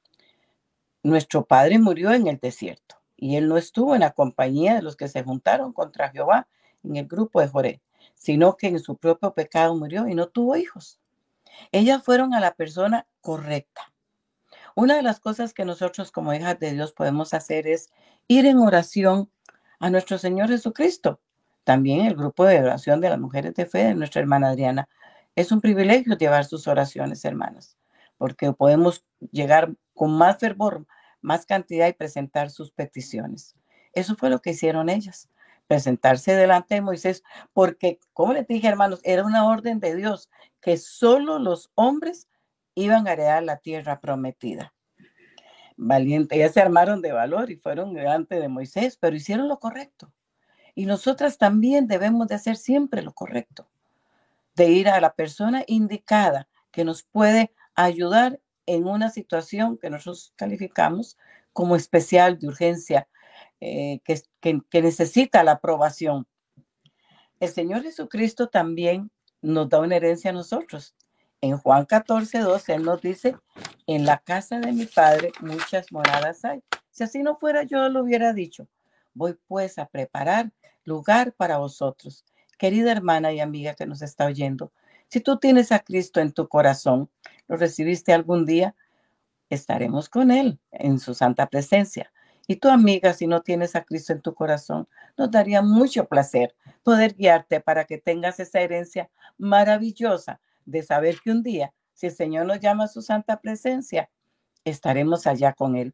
nuestro 1.03 1.45
padre 1.45 1.79
murió 1.79 2.13
en 2.13 2.27
el 2.27 2.39
desierto 2.39 2.97
y 3.17 3.37
él 3.37 3.49
no 3.49 3.57
estuvo 3.57 3.95
en 3.95 4.01
la 4.01 4.13
compañía 4.13 4.75
de 4.75 4.83
los 4.83 4.97
que 4.97 5.09
se 5.09 5.23
juntaron 5.23 5.73
contra 5.73 6.11
Jehová 6.11 6.49
en 6.85 6.97
el 6.97 7.07
grupo 7.07 7.41
de 7.41 7.49
Joré, 7.49 7.81
sino 8.15 8.57
que 8.57 8.69
en 8.69 8.81
su 8.81 8.97
propio 8.97 9.35
pecado 9.35 9.75
murió 9.77 10.09
y 10.09 10.15
no 10.15 10.29
tuvo 10.29 10.57
hijos. 10.57 10.99
Ellas 11.73 12.03
fueron 12.03 12.35
a 12.35 12.41
la 12.41 12.55
persona 12.55 13.07
correcta 13.21 13.91
una 14.75 14.97
de 14.97 15.03
las 15.03 15.21
cosas 15.21 15.53
que 15.53 15.65
nosotros 15.65 16.11
como 16.11 16.33
hijas 16.33 16.59
de 16.59 16.73
Dios 16.73 16.93
podemos 16.93 17.35
hacer 17.35 17.67
es 17.67 17.91
ir 18.29 18.47
en 18.47 18.59
oración 18.59 19.31
a 19.79 19.91
nuestro 19.91 20.19
Señor 20.19 20.49
Jesucristo. 20.49 21.21
También 21.65 22.07
el 22.07 22.17
grupo 22.17 22.45
de 22.45 22.61
oración 22.61 23.01
de 23.01 23.11
las 23.11 23.19
mujeres 23.19 23.55
de 23.55 23.67
fe 23.67 23.85
de 23.85 23.95
nuestra 23.95 24.21
hermana 24.21 24.49
Adriana. 24.51 24.89
Es 25.37 25.53
un 25.53 25.61
privilegio 25.61 26.17
llevar 26.17 26.45
sus 26.45 26.67
oraciones, 26.67 27.25
hermanas, 27.25 27.77
porque 28.21 28.53
podemos 28.53 29.03
llegar 29.33 29.73
con 29.95 30.13
más 30.13 30.37
fervor, 30.37 30.87
más 31.23 31.47
cantidad 31.47 31.89
y 31.89 31.95
presentar 31.95 32.51
sus 32.51 32.71
peticiones. 32.71 33.57
Eso 33.95 34.15
fue 34.15 34.29
lo 34.29 34.43
que 34.43 34.51
hicieron 34.51 34.91
ellas, 34.91 35.31
presentarse 35.67 36.35
delante 36.35 36.75
de 36.75 36.83
Moisés, 36.83 37.25
porque, 37.55 37.99
como 38.13 38.35
les 38.35 38.47
dije, 38.47 38.69
hermanos, 38.69 39.01
era 39.05 39.25
una 39.25 39.49
orden 39.49 39.81
de 39.81 39.97
Dios 39.97 40.29
que 40.61 40.77
solo 40.77 41.39
los 41.39 41.71
hombres 41.77 42.29
iban 42.75 43.09
a 43.09 43.15
heredar 43.15 43.43
la 43.43 43.57
tierra 43.57 44.01
prometida. 44.01 44.75
Valiente, 45.79 46.37
ya 46.37 46.51
se 46.51 46.61
armaron 46.61 47.01
de 47.01 47.13
valor 47.13 47.51
y 47.51 47.57
fueron 47.57 47.95
delante 47.95 48.39
de 48.39 48.49
Moisés, 48.49 48.99
pero 49.01 49.17
hicieron 49.17 49.49
lo 49.49 49.59
correcto. 49.59 50.13
Y 50.75 50.85
nosotras 50.85 51.39
también 51.39 51.87
debemos 51.87 52.29
de 52.29 52.35
hacer 52.35 52.59
siempre 52.59 53.01
lo 53.01 53.15
correcto, 53.15 53.71
de 54.57 54.69
ir 54.69 54.91
a 54.91 55.01
la 55.01 55.15
persona 55.15 55.65
indicada 55.67 56.49
que 56.71 56.85
nos 56.85 57.03
puede 57.03 57.55
ayudar 57.85 58.41
en 58.67 58.87
una 58.87 59.11
situación 59.11 59.79
que 59.79 59.91
nosotros 59.91 60.33
calificamos 60.37 61.17
como 61.53 61.77
especial 61.77 62.39
de 62.39 62.49
urgencia, 62.49 63.09
eh, 63.61 64.01
que, 64.05 64.23
que 64.41 64.83
necesita 64.83 65.43
la 65.43 65.53
aprobación. 65.53 66.27
El 67.41 67.49
Señor 67.49 67.83
Jesucristo 67.83 68.49
también 68.49 69.11
nos 69.43 69.69
da 69.69 69.81
una 69.81 69.97
herencia 69.97 70.31
a 70.31 70.35
nosotros 70.35 70.95
en 71.41 71.57
Juan 71.57 71.87
14, 71.87 72.39
12, 72.39 72.75
Él 72.75 72.83
nos 72.83 73.01
dice, 73.01 73.37
en 73.87 74.05
la 74.05 74.19
casa 74.19 74.61
de 74.61 74.73
mi 74.73 74.87
Padre 74.87 75.33
muchas 75.41 75.91
moradas 75.91 76.45
hay. 76.45 76.63
Si 76.91 77.03
así 77.05 77.23
no 77.23 77.37
fuera, 77.37 77.63
yo 77.63 77.89
lo 77.89 78.03
hubiera 78.03 78.33
dicho. 78.33 78.69
Voy 79.15 79.39
pues 79.49 79.79
a 79.79 79.87
preparar 79.87 80.53
lugar 80.85 81.33
para 81.33 81.59
vosotros, 81.59 82.25
Querida 82.59 82.93
hermana 82.93 83.33
y 83.33 83.41
amiga 83.41 83.75
que 83.75 83.87
nos 83.87 84.03
está 84.03 84.27
oyendo, 84.27 84.71
si 85.11 85.21
tú 85.21 85.39
tienes 85.39 85.73
a 85.73 85.81
Cristo 85.81 86.21
en 86.21 86.33
tu 86.33 86.49
corazón, 86.49 87.11
lo 87.49 87.57
recibiste 87.57 88.13
algún 88.13 88.47
día, 88.47 88.77
estaremos 89.49 90.09
con 90.09 90.31
Él 90.31 90.61
en 90.71 91.01
su 91.01 91.15
santa 91.15 91.49
presencia. 91.49 92.13
Y 92.47 92.57
tu 92.57 92.69
amiga, 92.69 93.13
si 93.13 93.27
no 93.27 93.43
tienes 93.43 93.75
a 93.75 93.83
Cristo 93.83 94.13
en 94.13 94.23
tu 94.23 94.35
corazón, 94.35 94.89
nos 95.17 95.31
daría 95.31 95.63
mucho 95.63 96.07
placer 96.07 96.55
poder 96.85 97.15
guiarte 97.15 97.61
para 97.61 97.85
que 97.85 97.99
tengas 97.99 98.39
esa 98.39 98.61
herencia 98.61 99.11
maravillosa 99.37 100.41
de 100.65 100.83
saber 100.83 101.21
que 101.23 101.33
un 101.33 101.43
día, 101.43 101.75
si 101.93 102.07
el 102.07 102.13
Señor 102.13 102.47
nos 102.47 102.61
llama 102.61 102.85
a 102.85 102.89
su 102.89 103.03
santa 103.03 103.41
presencia, 103.41 104.11
estaremos 104.65 105.27
allá 105.27 105.53
con 105.53 105.77
Él. 105.77 105.93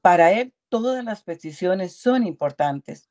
Para 0.00 0.32
Él, 0.32 0.52
todas 0.68 1.04
las 1.04 1.22
peticiones 1.22 1.96
son 1.96 2.26
importantes. 2.26 3.08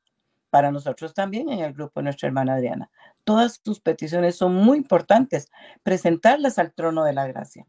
Para 0.51 0.70
nosotros 0.70 1.13
también 1.13 1.50
en 1.50 1.60
el 1.60 1.74
grupo, 1.74 2.01
nuestra 2.01 2.27
hermana 2.27 2.55
Adriana. 2.55 2.91
Todas 3.24 3.62
tus 3.62 3.79
peticiones 3.79 4.36
son 4.36 4.53
muy 4.53 4.77
importantes. 4.77 5.50
Presentarlas 5.81 6.60
al 6.60 6.74
trono 6.74 7.05
de 7.05 7.13
la 7.13 7.25
gracia. 7.25 7.65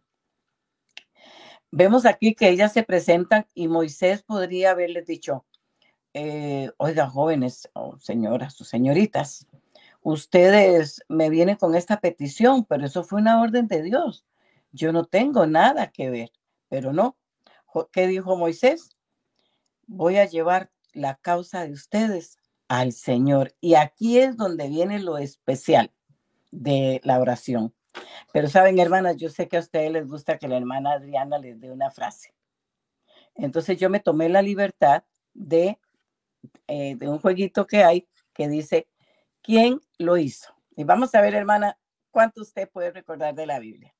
Vemos 1.70 2.04
aquí 2.04 2.34
que 2.34 2.48
ellas 2.48 2.72
se 2.72 2.82
presentan 2.82 3.46
y 3.54 3.68
Moisés 3.68 4.22
podría 4.24 4.72
haberles 4.72 5.06
dicho, 5.06 5.46
eh, 6.12 6.70
oiga, 6.76 7.08
jóvenes 7.08 7.70
o 7.72 7.96
señoras 7.98 8.60
o 8.60 8.64
señoritas, 8.64 9.46
ustedes 10.02 11.02
me 11.08 11.30
vienen 11.30 11.56
con 11.56 11.76
esta 11.76 12.00
petición, 12.00 12.64
pero 12.64 12.84
eso 12.84 13.04
fue 13.04 13.20
una 13.20 13.40
orden 13.40 13.68
de 13.68 13.82
Dios. 13.82 14.26
Yo 14.72 14.92
no 14.92 15.04
tengo 15.04 15.46
nada 15.46 15.92
que 15.92 16.10
ver, 16.10 16.32
pero 16.68 16.92
no. 16.92 17.16
¿Qué 17.92 18.08
dijo 18.08 18.36
Moisés? 18.36 18.90
Voy 19.86 20.16
a 20.16 20.26
llevar 20.26 20.70
la 20.92 21.14
causa 21.14 21.64
de 21.64 21.72
ustedes 21.72 22.38
al 22.72 22.92
Señor. 22.92 23.54
Y 23.60 23.74
aquí 23.74 24.18
es 24.18 24.38
donde 24.38 24.66
viene 24.66 24.98
lo 24.98 25.18
especial 25.18 25.92
de 26.50 27.02
la 27.04 27.20
oración. 27.20 27.74
Pero 28.32 28.48
saben, 28.48 28.78
hermanas, 28.78 29.18
yo 29.18 29.28
sé 29.28 29.46
que 29.46 29.58
a 29.58 29.60
ustedes 29.60 29.92
les 29.92 30.08
gusta 30.08 30.38
que 30.38 30.48
la 30.48 30.56
hermana 30.56 30.92
Adriana 30.92 31.36
les 31.36 31.60
dé 31.60 31.70
una 31.70 31.90
frase. 31.90 32.34
Entonces 33.34 33.76
yo 33.78 33.90
me 33.90 34.00
tomé 34.00 34.30
la 34.30 34.40
libertad 34.40 35.04
de, 35.34 35.78
eh, 36.66 36.96
de 36.96 37.08
un 37.10 37.18
jueguito 37.18 37.66
que 37.66 37.84
hay 37.84 38.08
que 38.32 38.48
dice, 38.48 38.88
¿quién 39.42 39.82
lo 39.98 40.16
hizo? 40.16 40.54
Y 40.74 40.84
vamos 40.84 41.14
a 41.14 41.20
ver, 41.20 41.34
hermana, 41.34 41.78
cuánto 42.10 42.40
usted 42.40 42.70
puede 42.70 42.90
recordar 42.90 43.34
de 43.34 43.44
la 43.44 43.58
Biblia. 43.58 43.94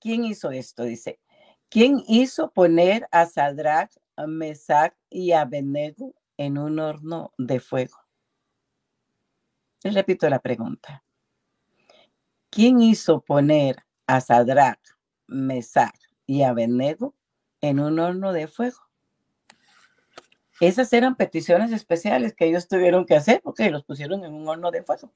¿Quién 0.00 0.24
hizo 0.24 0.50
esto? 0.50 0.84
Dice, 0.84 1.20
¿quién 1.68 2.02
hizo 2.08 2.52
poner 2.52 3.06
a 3.10 3.26
Sadrach, 3.26 3.92
a 4.16 4.26
Mesach 4.26 4.94
y 5.10 5.32
a 5.32 5.42
Abednego 5.42 6.14
en 6.36 6.58
un 6.58 6.78
horno 6.78 7.32
de 7.38 7.60
fuego? 7.60 7.98
Y 9.84 9.90
repito 9.90 10.28
la 10.28 10.38
pregunta. 10.38 11.04
¿Quién 12.50 12.80
hizo 12.80 13.20
poner 13.20 13.84
a 14.06 14.20
Sadrach, 14.20 14.80
Mesach 15.26 15.98
y 16.26 16.42
Abednego 16.42 17.14
en 17.60 17.80
un 17.80 17.98
horno 17.98 18.32
de 18.32 18.46
fuego? 18.46 18.78
Esas 20.60 20.92
eran 20.92 21.16
peticiones 21.16 21.72
especiales 21.72 22.34
que 22.34 22.46
ellos 22.46 22.68
tuvieron 22.68 23.06
que 23.06 23.16
hacer 23.16 23.40
porque 23.42 23.70
los 23.70 23.84
pusieron 23.84 24.24
en 24.24 24.32
un 24.34 24.46
horno 24.46 24.70
de 24.70 24.82
fuego. 24.84 25.10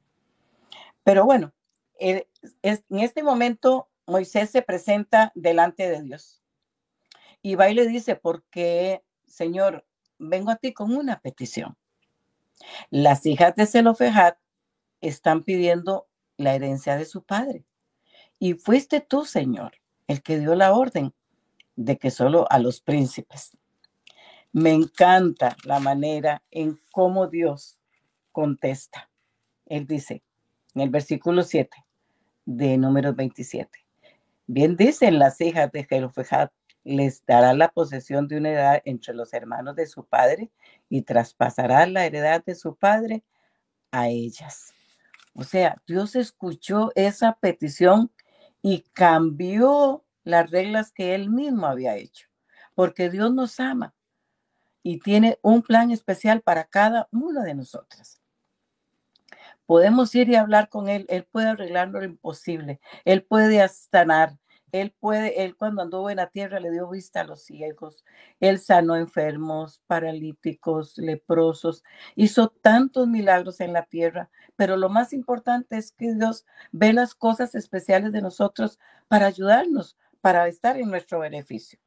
Pero 1.04 1.24
bueno, 1.24 1.52
en 2.00 2.26
este 2.62 3.22
momento 3.22 3.88
Moisés 4.06 4.50
se 4.50 4.62
presenta 4.62 5.30
delante 5.34 5.88
de 5.88 6.02
Dios 6.02 6.42
y 7.42 7.54
va 7.54 7.70
y 7.70 7.74
le 7.74 7.86
dice, 7.86 8.16
porque, 8.16 9.04
Señor, 9.26 9.86
vengo 10.18 10.50
a 10.50 10.56
ti 10.56 10.72
con 10.72 10.94
una 10.94 11.20
petición. 11.20 11.76
Las 12.90 13.26
hijas 13.26 13.54
de 13.54 13.66
Zelofejat 13.66 14.38
están 15.00 15.42
pidiendo 15.42 16.08
la 16.36 16.54
herencia 16.54 16.96
de 16.96 17.04
su 17.04 17.22
padre. 17.22 17.64
Y 18.38 18.54
fuiste 18.54 19.00
tú, 19.00 19.24
Señor, 19.24 19.72
el 20.06 20.22
que 20.22 20.38
dio 20.38 20.54
la 20.54 20.74
orden 20.74 21.14
de 21.74 21.98
que 21.98 22.10
solo 22.10 22.46
a 22.50 22.58
los 22.58 22.80
príncipes. 22.80 23.56
Me 24.52 24.72
encanta 24.72 25.56
la 25.64 25.80
manera 25.80 26.42
en 26.50 26.80
cómo 26.90 27.26
Dios 27.26 27.78
contesta. 28.32 29.10
Él 29.66 29.86
dice 29.86 30.22
en 30.74 30.82
el 30.82 30.90
versículo 30.90 31.42
7 31.42 31.76
de 32.44 32.78
número 32.78 33.14
27. 33.14 33.86
Bien 34.46 34.76
dicen 34.76 35.18
las 35.18 35.40
hijas 35.40 35.72
de 35.72 35.84
Jerofejad, 35.84 36.50
les 36.86 37.24
dará 37.26 37.52
la 37.52 37.68
posesión 37.68 38.28
de 38.28 38.38
una 38.38 38.52
edad 38.52 38.82
entre 38.84 39.12
los 39.12 39.32
hermanos 39.32 39.74
de 39.74 39.86
su 39.86 40.04
padre 40.04 40.50
y 40.88 41.02
traspasará 41.02 41.84
la 41.86 42.06
heredad 42.06 42.44
de 42.44 42.54
su 42.54 42.76
padre 42.76 43.24
a 43.90 44.08
ellas. 44.08 44.72
O 45.34 45.42
sea, 45.42 45.82
Dios 45.86 46.14
escuchó 46.14 46.92
esa 46.94 47.32
petición 47.40 48.12
y 48.62 48.82
cambió 48.92 50.04
las 50.22 50.50
reglas 50.50 50.92
que 50.92 51.14
él 51.14 51.28
mismo 51.28 51.66
había 51.66 51.96
hecho, 51.96 52.28
porque 52.74 53.10
Dios 53.10 53.34
nos 53.34 53.58
ama 53.58 53.94
y 54.82 55.00
tiene 55.00 55.38
un 55.42 55.62
plan 55.62 55.90
especial 55.90 56.40
para 56.42 56.64
cada 56.64 57.08
una 57.10 57.42
de 57.42 57.54
nosotras. 57.56 58.20
Podemos 59.66 60.14
ir 60.14 60.28
y 60.28 60.36
hablar 60.36 60.68
con 60.68 60.88
Él, 60.88 61.06
Él 61.08 61.24
puede 61.24 61.48
arreglar 61.48 61.88
lo 61.88 62.04
imposible, 62.04 62.80
Él 63.04 63.24
puede 63.24 63.66
sanar, 63.68 64.38
él 64.80 64.94
puede, 64.98 65.44
él 65.44 65.56
cuando 65.56 65.82
anduvo 65.82 66.10
en 66.10 66.16
la 66.16 66.28
tierra 66.28 66.60
le 66.60 66.70
dio 66.70 66.88
vista 66.88 67.20
a 67.20 67.24
los 67.24 67.42
ciegos, 67.42 68.04
él 68.40 68.58
sanó 68.58 68.96
enfermos, 68.96 69.82
paralíticos, 69.86 70.96
leprosos, 70.98 71.84
hizo 72.14 72.48
tantos 72.48 73.06
milagros 73.06 73.60
en 73.60 73.72
la 73.72 73.84
tierra, 73.84 74.30
pero 74.56 74.76
lo 74.76 74.88
más 74.88 75.12
importante 75.12 75.76
es 75.76 75.92
que 75.92 76.14
Dios 76.14 76.46
ve 76.72 76.92
las 76.92 77.14
cosas 77.14 77.54
especiales 77.54 78.12
de 78.12 78.22
nosotros 78.22 78.78
para 79.08 79.26
ayudarnos, 79.26 79.96
para 80.20 80.48
estar 80.48 80.76
en 80.76 80.90
nuestro 80.90 81.20
beneficio. 81.20 81.78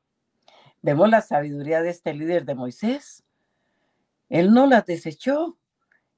Vemos 0.82 1.10
la 1.10 1.22
sabiduría 1.22 1.82
de 1.82 1.90
este 1.90 2.14
líder 2.14 2.46
de 2.46 2.56
Moisés. 2.56 3.24
Él 4.30 4.54
no 4.54 4.66
las 4.66 4.86
desechó. 4.86 5.58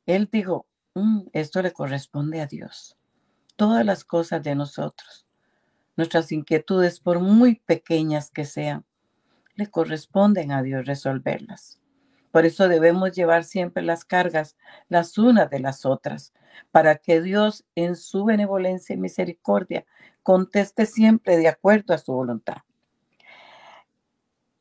Él 0.05 0.29
dijo, 0.31 0.67
mm, 0.93 1.29
esto 1.33 1.61
le 1.63 1.71
corresponde 1.71 2.41
a 2.41 2.45
Dios. 2.45 2.95
Todas 3.55 3.83
las 3.83 4.03
cosas 4.03 4.43
de 4.43 4.53
nosotros 4.53 5.25
Nuestras 5.98 6.31
inquietudes, 6.31 7.00
por 7.00 7.19
muy 7.19 7.55
pequeñas 7.65 8.31
que 8.31 8.45
sean, 8.45 8.86
le 9.55 9.67
corresponden 9.67 10.51
a 10.51 10.63
Dios 10.63 10.86
resolverlas. 10.86 11.79
Por 12.31 12.45
eso 12.45 12.67
debemos 12.67 13.12
llevar 13.12 13.43
siempre 13.43 13.83
las 13.83 14.05
cargas 14.05 14.55
las 14.88 15.17
unas 15.17 15.50
de 15.50 15.60
las 15.60 15.86
otras, 15.86 16.33
para 16.71 16.95
que 16.95 17.21
Dios 17.21 17.65
en 17.75 17.95
su 17.95 18.24
benevolencia 18.25 18.93
y 18.93 18.98
misericordia 18.98 19.86
conteste 20.24 20.86
siempre 20.86 21.38
de 21.38 21.48
acuerdo 21.48 21.93
a 21.93 21.98
su 21.98 22.13
voluntad 22.13 22.57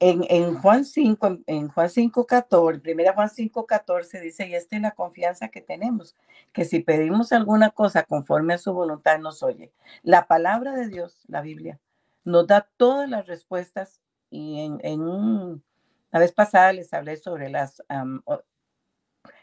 en, 0.00 0.54
Juan 0.54 0.84
5, 0.84 1.38
en 1.46 1.68
Juan 1.68 1.90
5, 1.90 2.26
14, 2.26 2.80
primera 2.80 3.12
Juan 3.12 3.28
5, 3.28 3.66
14 3.66 4.20
dice, 4.20 4.48
y 4.48 4.54
esta 4.54 4.76
es 4.76 4.82
la 4.82 4.92
confianza 4.92 5.48
que 5.48 5.60
tenemos, 5.60 6.16
que 6.52 6.64
si 6.64 6.80
pedimos 6.80 7.32
alguna 7.32 7.70
cosa 7.70 8.04
conforme 8.04 8.54
a 8.54 8.58
su 8.58 8.72
voluntad 8.72 9.18
nos 9.18 9.42
oye. 9.42 9.72
La 10.02 10.26
palabra 10.26 10.74
de 10.74 10.88
Dios, 10.88 11.20
la 11.28 11.42
Biblia, 11.42 11.78
nos 12.24 12.46
da 12.46 12.68
todas 12.78 13.08
las 13.08 13.26
respuestas 13.26 14.00
y 14.30 14.60
en, 14.60 14.80
en 14.82 15.62
la 16.10 16.18
vez 16.18 16.32
pasada 16.32 16.72
les 16.72 16.92
hablé 16.94 17.16
sobre 17.16 17.50
las, 17.50 17.82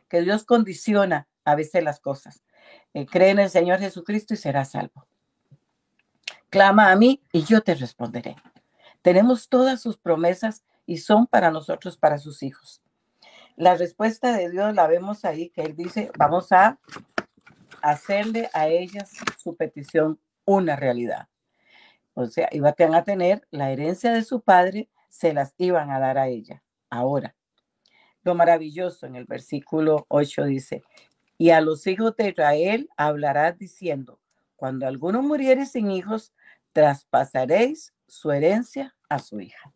que 0.10 0.22
Dios 0.22 0.44
condiciona 0.44 1.28
a 1.46 1.56
veces 1.56 1.84
las 1.84 2.00
cosas. 2.00 2.44
Eh, 2.94 3.06
cree 3.06 3.30
en 3.30 3.40
el 3.40 3.50
Señor 3.50 3.80
Jesucristo 3.80 4.34
y 4.34 4.38
serás 4.38 4.72
salvo. 4.72 5.08
Clama 6.50 6.92
a 6.92 6.96
mí 6.96 7.22
y 7.32 7.44
yo 7.44 7.62
te 7.62 7.76
responderé. 7.76 8.36
Tenemos 9.02 9.50
todas 9.50 9.82
sus 9.82 9.98
promesas 9.98 10.64
y 10.86 10.98
son 10.98 11.28
para 11.28 11.52
nosotros, 11.52 11.98
para 11.98 12.18
sus 12.18 12.44
hijos. 12.44 12.82
La 13.56 13.76
respuesta 13.76 14.36
de 14.36 14.50
Dios 14.50 14.74
la 14.76 14.88
vemos 14.88 15.26
ahí, 15.26 15.50
que 15.50 15.62
Él 15.62 15.76
dice, 15.76 16.12
vamos 16.18 16.52
a 16.52 16.80
hacerle 17.82 18.50
a 18.54 18.68
ellas 18.68 19.12
su 19.38 19.56
petición 19.56 20.20
una 20.46 20.76
realidad. 20.76 21.28
O 22.14 22.26
sea, 22.26 22.50
iban 22.52 22.96
a 22.96 23.04
tener 23.04 23.48
la 23.52 23.72
herencia 23.72 24.12
de 24.12 24.24
su 24.24 24.42
padre, 24.42 24.90
se 25.10 25.34
las 25.34 25.54
iban 25.58 25.92
a 25.92 26.00
dar 26.00 26.18
a 26.18 26.28
ella. 26.28 26.64
Ahora, 26.90 27.36
lo 28.24 28.36
maravilloso 28.36 29.06
en 29.06 29.16
el 29.16 29.26
versículo 29.26 30.06
8 30.10 30.46
dice, 30.46 30.84
y 31.38 31.52
a 31.52 31.62
los 31.62 31.86
hijos 31.88 32.16
de 32.16 32.30
Israel 32.30 32.90
hablarás 32.98 33.58
diciendo, 33.58 34.20
cuando 34.56 34.88
alguno 34.88 35.22
muriere 35.22 35.66
sin 35.66 35.92
hijos, 35.92 36.34
traspasaréis 36.74 37.94
su 38.08 38.32
herencia 38.32 38.96
a 39.10 39.20
su 39.20 39.40
hija. 39.40 39.74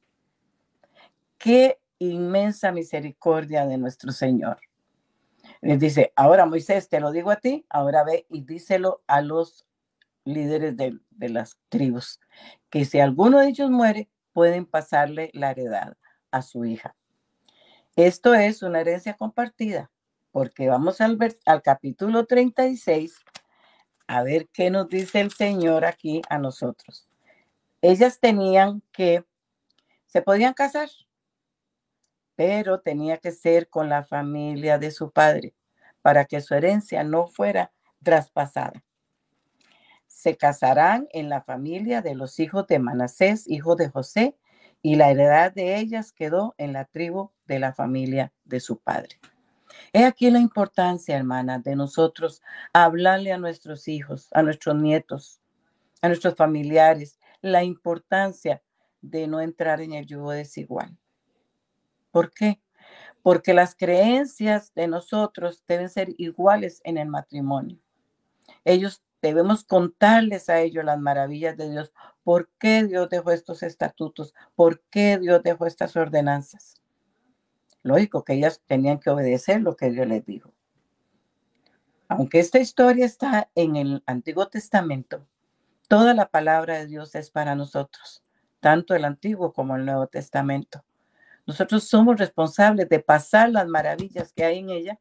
Qué 1.37 1.79
inmensa 1.99 2.71
misericordia 2.71 3.65
de 3.65 3.77
nuestro 3.77 4.11
Señor. 4.11 4.59
Les 5.61 5.79
dice, 5.79 6.11
ahora 6.15 6.45
Moisés, 6.45 6.89
te 6.89 6.99
lo 6.99 7.11
digo 7.11 7.31
a 7.31 7.35
ti, 7.35 7.65
ahora 7.69 8.03
ve 8.03 8.25
y 8.29 8.41
díselo 8.41 9.03
a 9.07 9.21
los 9.21 9.65
líderes 10.23 10.75
de, 10.77 10.99
las 11.29 11.57
tribus, 11.69 12.19
que 12.69 12.85
si 12.85 12.99
alguno 12.99 13.39
de 13.39 13.49
ellos 13.49 13.69
muere, 13.69 14.09
pueden 14.33 14.65
pasarle 14.65 15.29
la 15.33 15.51
heredad 15.51 15.97
a 16.31 16.41
su 16.41 16.65
hija. 16.65 16.95
Esto 17.95 18.33
es 18.33 18.63
una 18.63 18.81
herencia 18.81 19.15
compartida. 19.15 19.91
porque 20.31 20.69
vamos 20.69 21.01
al, 21.01 21.17
al 21.45 21.61
capítulo 21.61 22.25
36 22.25 23.17
a 24.07 24.23
ver 24.23 24.47
qué 24.53 24.69
nos 24.69 24.87
dice 24.87 25.19
el 25.19 25.31
Señor 25.31 25.83
aquí 25.85 26.21
a 26.29 26.37
nosotros. 26.37 27.10
Ellas 27.81 28.19
tenían 28.19 28.81
que, 28.91 29.25
se 30.05 30.21
podían 30.21 30.53
casar, 30.53 30.89
pero 32.35 32.79
tenía 32.79 33.17
que 33.17 33.31
ser 33.31 33.69
con 33.69 33.89
la 33.89 34.03
familia 34.03 34.77
de 34.77 34.91
su 34.91 35.11
padre 35.11 35.55
para 36.01 36.25
que 36.25 36.41
su 36.41 36.53
herencia 36.55 37.03
no 37.03 37.27
fuera 37.27 37.71
traspasada. 38.03 38.83
Se 40.07 40.35
casarán 40.37 41.07
en 41.11 41.29
la 41.29 41.41
familia 41.41 42.01
de 42.01 42.15
los 42.15 42.39
hijos 42.39 42.67
de 42.67 42.79
Manasés, 42.79 43.47
hijo 43.47 43.75
de 43.75 43.89
José, 43.89 44.37
y 44.81 44.95
la 44.95 45.11
heredad 45.11 45.53
de 45.53 45.77
ellas 45.77 46.11
quedó 46.11 46.55
en 46.57 46.73
la 46.73 46.85
tribu 46.85 47.31
de 47.45 47.59
la 47.59 47.73
familia 47.73 48.33
de 48.43 48.59
su 48.59 48.79
padre. 48.79 49.19
He 49.93 50.05
aquí 50.05 50.29
la 50.31 50.39
importancia, 50.39 51.15
hermana, 51.15 51.59
de 51.59 51.75
nosotros 51.75 52.41
hablarle 52.73 53.31
a 53.31 53.37
nuestros 53.37 53.87
hijos, 53.87 54.27
a 54.31 54.41
nuestros 54.41 54.75
nietos, 54.75 55.39
a 56.01 56.07
nuestros 56.07 56.35
familiares, 56.35 57.19
la 57.41 57.63
importancia 57.63 58.61
de 59.01 59.27
no 59.27 59.41
entrar 59.41 59.81
en 59.81 59.93
el 59.93 60.05
yugo 60.05 60.31
desigual. 60.31 60.97
¿Por 62.11 62.31
qué? 62.31 62.61
Porque 63.23 63.53
las 63.53 63.75
creencias 63.75 64.73
de 64.73 64.87
nosotros 64.87 65.63
deben 65.67 65.89
ser 65.89 66.09
iguales 66.17 66.81
en 66.83 66.97
el 66.97 67.07
matrimonio. 67.07 67.79
Ellos 68.65 69.03
debemos 69.21 69.63
contarles 69.63 70.49
a 70.49 70.59
ellos 70.59 70.83
las 70.83 70.99
maravillas 70.99 71.55
de 71.57 71.69
Dios. 71.69 71.93
¿Por 72.23 72.49
qué 72.59 72.83
Dios 72.83 73.09
dejó 73.09 73.31
estos 73.31 73.63
estatutos? 73.63 74.33
¿Por 74.55 74.81
qué 74.89 75.17
Dios 75.19 75.41
dejó 75.43 75.65
estas 75.65 75.95
ordenanzas? 75.95 76.81
Lógico 77.83 78.23
que 78.23 78.33
ellas 78.33 78.61
tenían 78.67 78.99
que 78.99 79.09
obedecer 79.09 79.61
lo 79.61 79.75
que 79.75 79.89
Dios 79.89 80.07
les 80.07 80.25
dijo. 80.25 80.53
Aunque 82.07 82.39
esta 82.39 82.59
historia 82.59 83.05
está 83.05 83.49
en 83.55 83.75
el 83.75 84.03
Antiguo 84.05 84.47
Testamento, 84.47 85.25
toda 85.91 86.13
la 86.13 86.29
palabra 86.29 86.77
de 86.77 86.87
Dios 86.87 87.15
es 87.15 87.31
para 87.31 87.53
nosotros, 87.53 88.23
tanto 88.61 88.95
el 88.95 89.03
Antiguo 89.03 89.51
como 89.51 89.75
el 89.75 89.83
Nuevo 89.83 90.07
Testamento. 90.07 90.85
Nosotros 91.45 91.83
somos 91.83 92.17
responsables 92.17 92.87
de 92.87 93.01
pasar 93.01 93.49
las 93.49 93.67
maravillas 93.67 94.31
que 94.31 94.45
hay 94.45 94.59
en 94.59 94.69
ella 94.69 94.99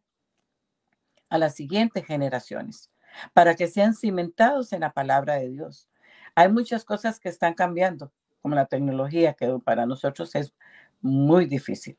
a 1.29 1.39
las 1.39 1.55
siguientes 1.55 2.05
generaciones, 2.05 2.91
para 3.33 3.55
que 3.55 3.69
sean 3.69 3.95
cimentados 3.95 4.73
en 4.73 4.81
la 4.81 4.93
palabra 4.93 5.35
de 5.35 5.51
Dios. 5.51 5.89
Hay 6.35 6.51
muchas 6.51 6.85
cosas 6.85 7.21
que 7.21 7.29
están 7.29 7.55
cambiando, 7.55 8.11
como 8.43 8.57
la 8.57 8.67
tecnología, 8.67 9.35
que 9.35 9.61
para 9.65 9.87
nosotros 9.87 10.35
es 10.35 10.53
muy 11.01 11.47
difícil 11.47 11.97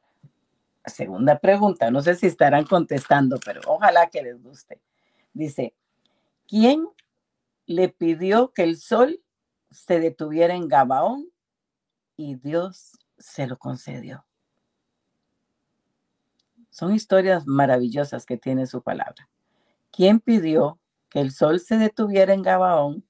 segunda 0.85 1.39
pregunta, 1.39 1.91
no 1.91 2.01
sé 2.01 2.15
si 2.15 2.27
estarán 2.27 2.65
contestando, 2.65 3.39
pero 3.45 3.61
ojalá 3.67 4.07
que 4.07 4.21
les 4.21 4.43
guste. 4.43 4.81
Dice, 5.31 5.75
¿quién 6.45 6.89
le 7.65 7.89
pidió 7.89 8.51
que 8.53 8.63
el 8.63 8.77
sol 8.77 9.21
se 9.69 9.99
detuviera 9.99 10.55
en 10.55 10.67
Gabaón 10.67 11.31
y 12.17 12.35
Dios 12.35 12.97
se 13.17 13.47
lo 13.47 13.57
concedió? 13.57 14.25
Son 16.69 16.95
historias 16.95 17.45
maravillosas 17.45 18.25
que 18.25 18.37
tiene 18.37 18.65
su 18.65 18.81
palabra. 18.81 19.29
¿Quién 19.91 20.19
pidió 20.21 20.79
que 21.09 21.19
el 21.19 21.31
sol 21.31 21.59
se 21.59 21.77
detuviera 21.77 22.33
en 22.33 22.41
Gabaón 22.41 23.05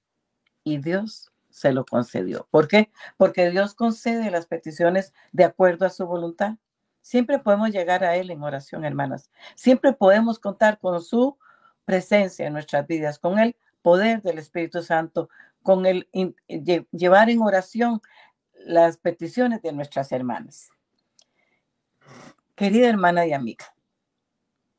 y 0.63 0.79
Dios 0.79 1.31
se 1.50 1.72
lo 1.72 1.86
concedió? 1.86 2.48
¿Por 2.50 2.67
qué? 2.67 2.91
Porque 3.17 3.51
Dios 3.51 3.75
concede 3.75 4.31
las 4.31 4.48
peticiones 4.48 5.13
de 5.31 5.43
acuerdo 5.43 5.86
a 5.86 5.91
su 5.91 6.08
voluntad. 6.08 6.55
Siempre 7.01 7.39
podemos 7.39 7.70
llegar 7.70 8.03
a 8.03 8.15
Él 8.15 8.31
en 8.31 8.41
oración, 8.41 8.84
hermanas. 8.84 9.29
Siempre 9.55 9.93
podemos 9.93 10.39
contar 10.39 10.79
con 10.79 11.01
su 11.01 11.38
presencia 11.86 12.48
en 12.48 12.53
nuestras 12.53 12.88
vidas, 12.88 13.20
con 13.20 13.38
el 13.38 13.55
poder 13.81 14.21
del 14.21 14.38
Espíritu 14.38 14.81
Santo, 14.83 15.29
con 15.63 15.85
el 15.85 16.07
llevar 16.91 17.29
en 17.29 17.41
oración 17.41 18.01
las 18.53 18.98
peticiones 18.98 19.61
de 19.61 19.74
nuestras 19.74 20.11
hermanas. 20.11 20.70
Querida 22.55 22.89
hermana 22.89 23.25
y 23.25 23.33
amiga, 23.33 23.74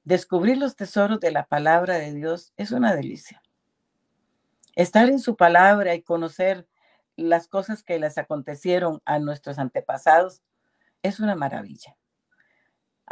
descubrir 0.05 0.59
los 0.59 0.77
tesoros 0.77 1.21
de 1.21 1.31
la 1.31 1.47
palabra 1.47 1.99
de 1.99 2.13
Dios 2.13 2.53
es 2.57 2.71
una 2.71 2.95
delicia. 2.95 3.43
Estar 4.75 5.09
en 5.09 5.19
su 5.19 5.37
palabra 5.37 5.95
y 5.95 6.03
conocer 6.03 6.67
las 7.17 7.49
cosas 7.49 7.83
que 7.83 7.99
les 7.99 8.19
acontecieron 8.19 9.03
a 9.05 9.19
nuestros 9.19 9.59
antepasados 9.59 10.43
es 11.03 11.21
una 11.21 11.35
maravilla. 11.35 11.97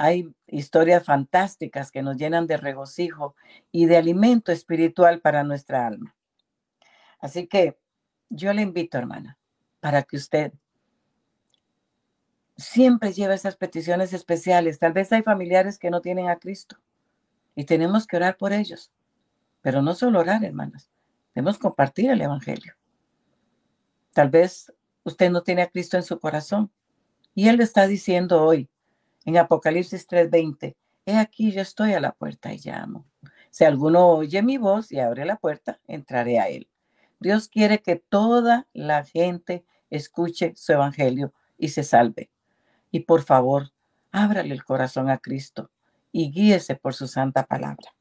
Hay 0.03 0.35
historias 0.47 1.05
fantásticas 1.05 1.91
que 1.91 2.01
nos 2.01 2.17
llenan 2.17 2.47
de 2.47 2.57
regocijo 2.57 3.37
y 3.71 3.85
de 3.85 3.99
alimento 3.99 4.51
espiritual 4.51 5.21
para 5.21 5.45
nuestra 5.45 5.87
alma. 5.87 6.17
Así 7.19 7.47
que 7.47 7.79
yo 8.31 8.55
le 8.55 8.63
invito, 8.63 8.97
hermana, 8.97 9.37
para 9.79 10.03
que 10.03 10.17
usted 10.17 10.55
siempre 12.57 13.13
lleve 13.13 13.35
esas 13.35 13.57
peticiones 13.57 14.15
especiales. 14.15 14.79
Tal 14.79 14.95
vez 14.95 15.13
hay 15.13 15.23
familiares 15.23 15.79
que 15.79 15.91
no 15.91 16.01
tienen 16.01 16.31
a 16.31 16.39
Cristo 16.39 16.79
y 17.55 17.67
tenemos 17.67 18.07
que 18.07 18.17
orar 18.17 18.39
por 18.39 18.55
ellos. 18.55 18.91
Pero 19.61 19.83
no 19.83 19.95
solo 19.95 20.21
orar, 20.21 20.43
hermanas, 20.43 20.89
debemos 21.35 21.59
compartir 21.59 22.11
el 22.11 22.23
Evangelio. 22.23 22.73
Tal 24.15 24.31
vez 24.31 24.73
usted 25.05 25.31
no 25.31 25.43
tiene 25.43 25.61
a 25.61 25.69
Cristo 25.69 25.99
en 25.99 26.05
su 26.05 26.19
corazón 26.19 26.73
y 27.35 27.49
Él 27.49 27.59
le 27.59 27.65
está 27.65 27.87
diciendo 27.87 28.43
hoy, 28.43 28.71
en 29.24 29.37
Apocalipsis 29.37 30.06
3:20, 30.06 30.76
he 31.06 31.16
aquí 31.16 31.52
yo 31.52 31.62
estoy 31.62 31.94
a 31.94 32.00
la 32.00 32.12
puerta 32.12 32.52
y 32.52 32.59
llamo. 32.59 33.06
Si 33.50 33.64
alguno 33.64 34.09
oye 34.09 34.42
mi 34.42 34.59
voz 34.59 34.92
y 34.92 35.00
abre 35.00 35.24
la 35.24 35.37
puerta, 35.37 35.80
entraré 35.87 36.38
a 36.38 36.48
él. 36.48 36.68
Dios 37.18 37.48
quiere 37.48 37.83
que 37.83 37.96
toda 37.96 38.66
la 38.72 39.04
gente 39.04 39.64
escuche 39.90 40.54
su 40.56 40.72
evangelio 40.72 41.33
y 41.59 41.68
se 41.68 41.83
salve. 41.83 42.30
Y 42.90 43.00
por 43.00 43.22
favor, 43.22 43.72
ábrale 44.12 44.54
el 44.54 44.64
corazón 44.64 45.11
a 45.11 45.18
Cristo 45.18 45.70
y 46.12 46.30
guíese 46.30 46.76
por 46.76 46.94
su 46.94 47.06
santa 47.06 47.44
palabra. 47.44 47.94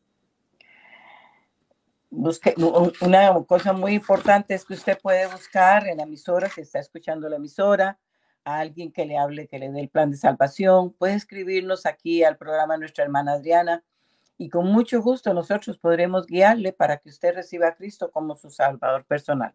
Busque, 2.12 2.56
una 3.02 3.34
cosa 3.46 3.74
muy 3.74 3.94
importante 3.94 4.56
es 4.56 4.66
que 4.66 4.74
usted 4.74 4.98
puede 5.00 5.28
buscar 5.28 5.88
en 5.88 5.98
la 5.98 6.04
emisora, 6.04 6.50
si 6.50 6.62
está 6.62 6.80
escuchando 6.80 7.30
la 7.30 7.36
emisora, 7.36 8.00
alguien 8.44 8.92
que 8.92 9.06
le 9.06 9.18
hable, 9.18 9.48
que 9.48 9.60
le 9.60 9.72
dé 9.72 9.82
el 9.82 9.90
plan 9.90 10.12
de 10.12 10.18
salvación, 10.18 10.94
puede 10.94 11.16
escribirnos 11.16 11.86
aquí 11.86 12.24
al 12.24 12.38
programa 12.38 12.78
nuestra 12.78 13.04
hermana 13.04 13.34
Adriana 13.34 13.84
y 14.38 14.50
con 14.50 14.68
mucho 14.68 15.02
gusto 15.02 15.34
nosotros 15.34 15.78
podremos 15.78 16.26
guiarle 16.26 16.72
para 16.72 16.98
que 16.98 17.10
usted 17.10 17.36
reciba 17.36 17.68
a 17.68 17.76
Cristo 17.76 18.10
como 18.12 18.36
su 18.36 18.50
Salvador 18.50 19.06
personal. 19.06 19.54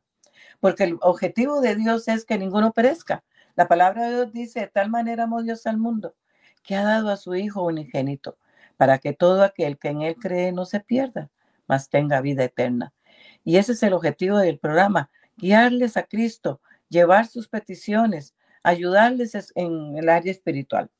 Porque 0.60 0.84
el 0.84 0.98
objetivo 1.00 1.60
de 1.60 1.74
Dios 1.74 2.06
es 2.08 2.24
que 2.24 2.38
ninguno 2.38 2.72
perezca. 2.72 3.24
La 3.56 3.66
palabra 3.66 4.04
de 4.04 4.14
Dios 4.14 4.32
dice, 4.32 4.60
de 4.60 4.66
tal 4.68 4.90
manera 4.90 5.24
amó 5.24 5.42
Dios 5.42 5.66
al 5.66 5.78
mundo, 5.78 6.14
que 6.62 6.76
ha 6.76 6.84
dado 6.84 7.10
a 7.10 7.16
su 7.16 7.34
Hijo 7.34 7.62
unigénito, 7.62 8.36
para 8.76 8.98
que 8.98 9.12
todo 9.12 9.42
aquel 9.42 9.78
que 9.78 9.88
en 9.88 10.02
Él 10.02 10.16
cree 10.16 10.52
no 10.52 10.66
se 10.66 10.80
pierda, 10.80 11.30
mas 11.66 11.88
tenga 11.88 12.20
vida 12.20 12.44
eterna. 12.44 12.92
Y 13.42 13.56
ese 13.56 13.72
es 13.72 13.82
el 13.82 13.92
objetivo 13.94 14.38
del 14.38 14.58
programa, 14.58 15.10
guiarles 15.36 15.96
a 15.96 16.02
Cristo, 16.02 16.60
llevar 16.88 17.26
sus 17.26 17.48
peticiones, 17.48 18.33
ayudarles 18.64 19.52
en 19.54 19.96
el 19.96 20.08
área 20.08 20.32
espiritual. 20.32 20.90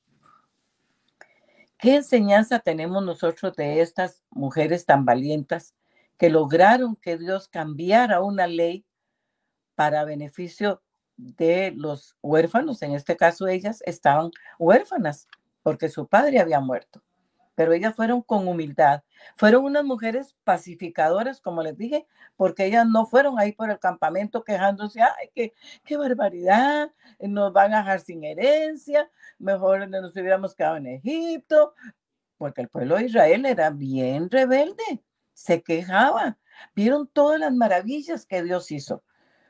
¿Qué 1.79 1.97
enseñanza 1.97 2.61
tenemos 2.61 3.05
nosotros 3.05 3.57
de 3.57 3.81
estas 3.81 4.23
mujeres 4.31 4.87
tan 4.87 5.05
valientes 5.05 5.75
que 6.17 6.31
lograron 6.31 6.95
que 6.97 7.19
Dios 7.19 7.49
cambiara 7.49 8.21
una 8.21 8.47
ley 8.47 8.87
para 9.75 10.05
beneficio 10.05 10.83
de 11.17 11.73
los 11.77 12.17
huérfanos? 12.23 12.83
En 12.83 12.93
este 12.93 13.17
caso, 13.17 13.49
ellas 13.49 13.83
estaban 13.87 14.31
huérfanas 14.59 15.27
porque 15.63 15.89
su 15.89 16.07
padre 16.07 16.39
había 16.39 16.61
muerto 16.61 17.03
pero 17.55 17.73
ellas 17.73 17.95
fueron 17.95 18.23
con 18.23 18.49
humildad. 18.49 19.03
Fueron 19.37 19.65
unas 19.65 19.85
mujeres 19.85 20.37
pacificadoras, 20.45 21.41
como 21.41 21.63
les 21.63 21.77
dije, 21.77 22.07
porque 22.37 22.67
ellas 22.67 22.87
no 22.87 23.07
fueron 23.07 23.39
ahí 23.39 23.53
por 23.53 23.71
el 23.71 23.79
campamento 23.79 24.45
quejándose, 24.45 25.01
ay, 25.03 25.31
qué, 25.35 25.55
qué 25.85 25.97
barbaridad, 25.97 26.93
nos 27.21 27.53
van 27.53 27.75
a 27.75 27.79
dejar 27.79 28.01
sin 28.01 28.25
herencia, 28.25 29.11
mejor 29.39 29.89
nos 29.89 30.13
hubiéramos 30.17 30.55
quedado 30.55 30.77
en 30.77 30.87
Egipto, 30.87 31.75
porque 32.39 32.63
el 32.63 32.69
pueblo 32.69 32.97
de 32.97 33.05
Israel 33.05 33.47
era 33.47 33.71
bien 33.71 34.31
rebelde, 34.31 35.03
se 35.33 35.63
quejaba, 35.63 36.39
vieron 36.75 37.09
todas 37.09 37.41
las 37.41 37.53
maravillas 37.53 38.27
que 38.27 38.43
Dios 38.43 38.71
hizo. 38.71 39.03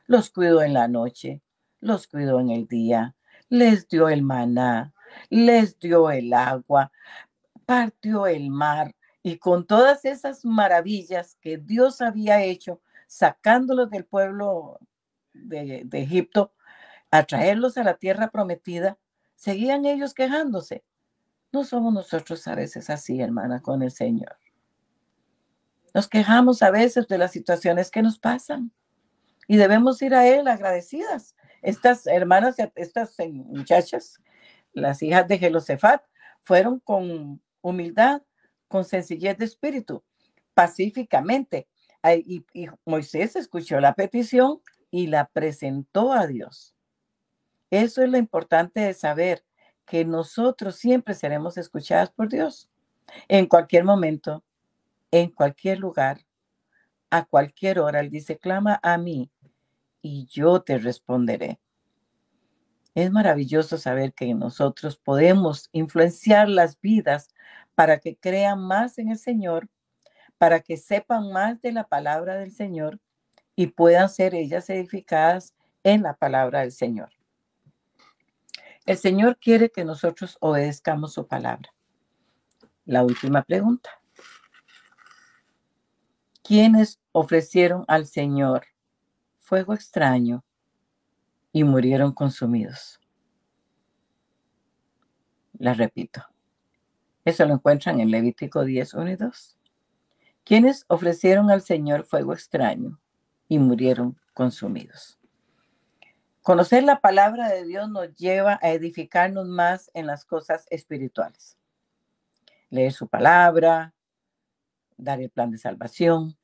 Los 0.07 0.29
cuidó 0.29 0.61
en 0.61 0.73
la 0.73 0.87
noche, 0.87 1.41
los 1.79 2.07
cuidó 2.07 2.39
en 2.39 2.51
el 2.51 2.67
día, 2.67 3.15
les 3.49 3.87
dio 3.87 4.09
el 4.09 4.21
maná, 4.21 4.93
les 5.29 5.79
dio 5.79 6.11
el 6.11 6.33
agua, 6.33 6.91
partió 7.65 8.27
el 8.27 8.49
mar 8.49 8.95
y 9.23 9.37
con 9.37 9.65
todas 9.65 10.05
esas 10.05 10.45
maravillas 10.45 11.35
que 11.41 11.57
Dios 11.57 12.01
había 12.01 12.43
hecho, 12.43 12.81
sacándolos 13.07 13.89
del 13.89 14.05
pueblo 14.05 14.79
de, 15.33 15.87
Egipto, 15.93 16.53
a 17.11 17.23
traerlos 17.23 17.77
a 17.77 17.83
la 17.83 17.95
tierra 17.95 18.29
prometida, 18.29 18.97
seguían 19.35 19.85
ellos 19.85 20.13
quejándose. 20.13 20.83
No 21.51 21.63
somos 21.63 21.93
nosotros 21.93 22.47
a 22.47 22.55
veces 22.55 22.89
así, 22.89 23.19
hermana, 23.19 23.61
con 23.61 23.81
el 23.81 23.91
Señor. 23.91 24.37
Nos 25.93 26.07
quejamos 26.07 26.61
a 26.61 26.71
veces 26.71 27.07
de 27.07 27.17
las 27.17 27.31
situaciones 27.31 27.89
que 27.89 28.01
nos 28.01 28.19
pasan 28.19 28.71
y 29.47 29.57
debemos 29.57 30.01
ir 30.01 30.13
a 30.13 30.27
Él 30.27 30.47
agradecidas. 30.47 31.35
Estas 31.61 32.05
hermanas, 32.05 32.57
estas 32.75 33.15
muchachas, 33.27 34.21
las 34.73 35.01
hijas 35.01 35.27
de 35.27 35.39
Jelosefat, 35.39 36.03
fueron 36.41 36.79
con 36.79 37.41
humildad, 37.65 38.21
con 38.67 38.85
sencillez 38.85 39.37
de 39.37 39.45
espíritu, 39.45 40.03
pacíficamente. 40.53 41.67
Y, 42.25 42.45
Moisés 42.85 43.35
escuchó 43.35 43.79
la 43.79 43.95
petición 43.95 44.61
y 44.91 45.07
la 45.07 45.27
presentó 45.27 46.13
a 46.13 46.27
Dios. 46.27 46.75
Eso 47.71 48.03
es 48.03 48.09
lo 48.09 48.17
importante 48.17 48.81
de 48.81 48.93
saber 48.93 49.43
que 49.85 50.05
nosotros 50.05 50.75
siempre 50.75 51.15
seremos 51.15 51.57
escuchadas 51.57 52.11
por 52.11 52.29
Dios 52.29 52.69
en 53.27 53.47
cualquier 53.47 53.83
momento, 53.83 54.43
en 55.09 55.29
cualquier 55.31 55.79
lugar, 55.79 56.19
a 57.09 57.25
cualquier 57.25 57.79
hora. 57.79 57.99
Él 57.99 58.11
dice, 58.11 58.37
clama 58.37 58.79
a 58.83 58.97
mí 58.99 59.31
y 60.03 60.27
yo 60.27 60.61
te 60.61 60.77
responderé. 60.77 61.59
Es 62.93 63.11
maravilloso 63.11 63.77
saber 63.77 64.13
que 64.13 64.33
nosotros 64.35 64.97
podemos 64.97 65.69
influenciar 65.71 66.47
las 66.47 66.79
vidas 66.79 67.34
para 67.75 67.99
que 67.99 68.17
crean 68.17 68.59
más 68.59 68.97
en 68.97 69.09
el 69.09 69.19
Señor, 69.19 69.69
para 70.37 70.61
que 70.61 70.77
sepan 70.77 71.31
más 71.31 71.61
de 71.61 71.71
la 71.71 71.87
palabra 71.87 72.35
del 72.35 72.51
Señor 72.51 72.99
y 73.55 73.67
puedan 73.67 74.09
ser 74.09 74.33
ellas 74.33 74.69
edificadas 74.69 75.53
en 75.83 76.01
la 76.03 76.15
palabra 76.15 76.61
del 76.61 76.71
Señor. 76.71 77.09
El 78.85 78.97
Señor 78.97 79.37
quiere 79.37 79.69
que 79.69 79.85
nosotros 79.85 80.37
obedezcamos 80.39 81.13
su 81.13 81.27
palabra. 81.27 81.73
La 82.85 83.03
última 83.03 83.43
pregunta. 83.43 83.89
¿Quiénes 86.43 86.99
ofrecieron 87.11 87.83
al 87.87 88.05
Señor 88.05 88.67
fuego 89.39 89.73
extraño 89.73 90.43
y 91.51 91.63
murieron 91.63 92.13
consumidos? 92.13 92.99
La 95.57 95.73
repito. 95.73 96.34
Eso 97.25 97.45
lo 97.45 97.55
encuentran 97.55 97.99
en 97.99 98.11
Levítico 98.11 98.63
10, 98.63 98.93
1 98.93 99.09
y 99.09 99.15
2. 99.15 99.57
¿Quiénes 100.43 100.85
ofrecieron 100.87 101.49
al 101.49 101.63
Señor 101.63 102.05
fuego 102.05 102.33
extraño 102.33 102.99
y 103.47 103.57
murieron 103.57 104.15
consumidos? 104.35 105.17
Conocer 106.43 106.83
la 106.83 107.01
palabra 107.01 107.49
de 107.49 107.65
Dios 107.65 107.89
nos 107.89 108.13
lleva 108.15 108.59
a 108.61 108.69
edificarnos 108.69 109.47
más 109.47 109.89
en 109.95 110.05
las 110.05 110.23
cosas 110.23 110.67
espirituales. 110.69 111.57
Leer 112.69 112.93
su 112.93 113.07
palabra, 113.07 113.95
dar 114.95 115.19
el 115.19 115.31
plan 115.31 115.49
de 115.49 115.57
salvación, 115.57 116.37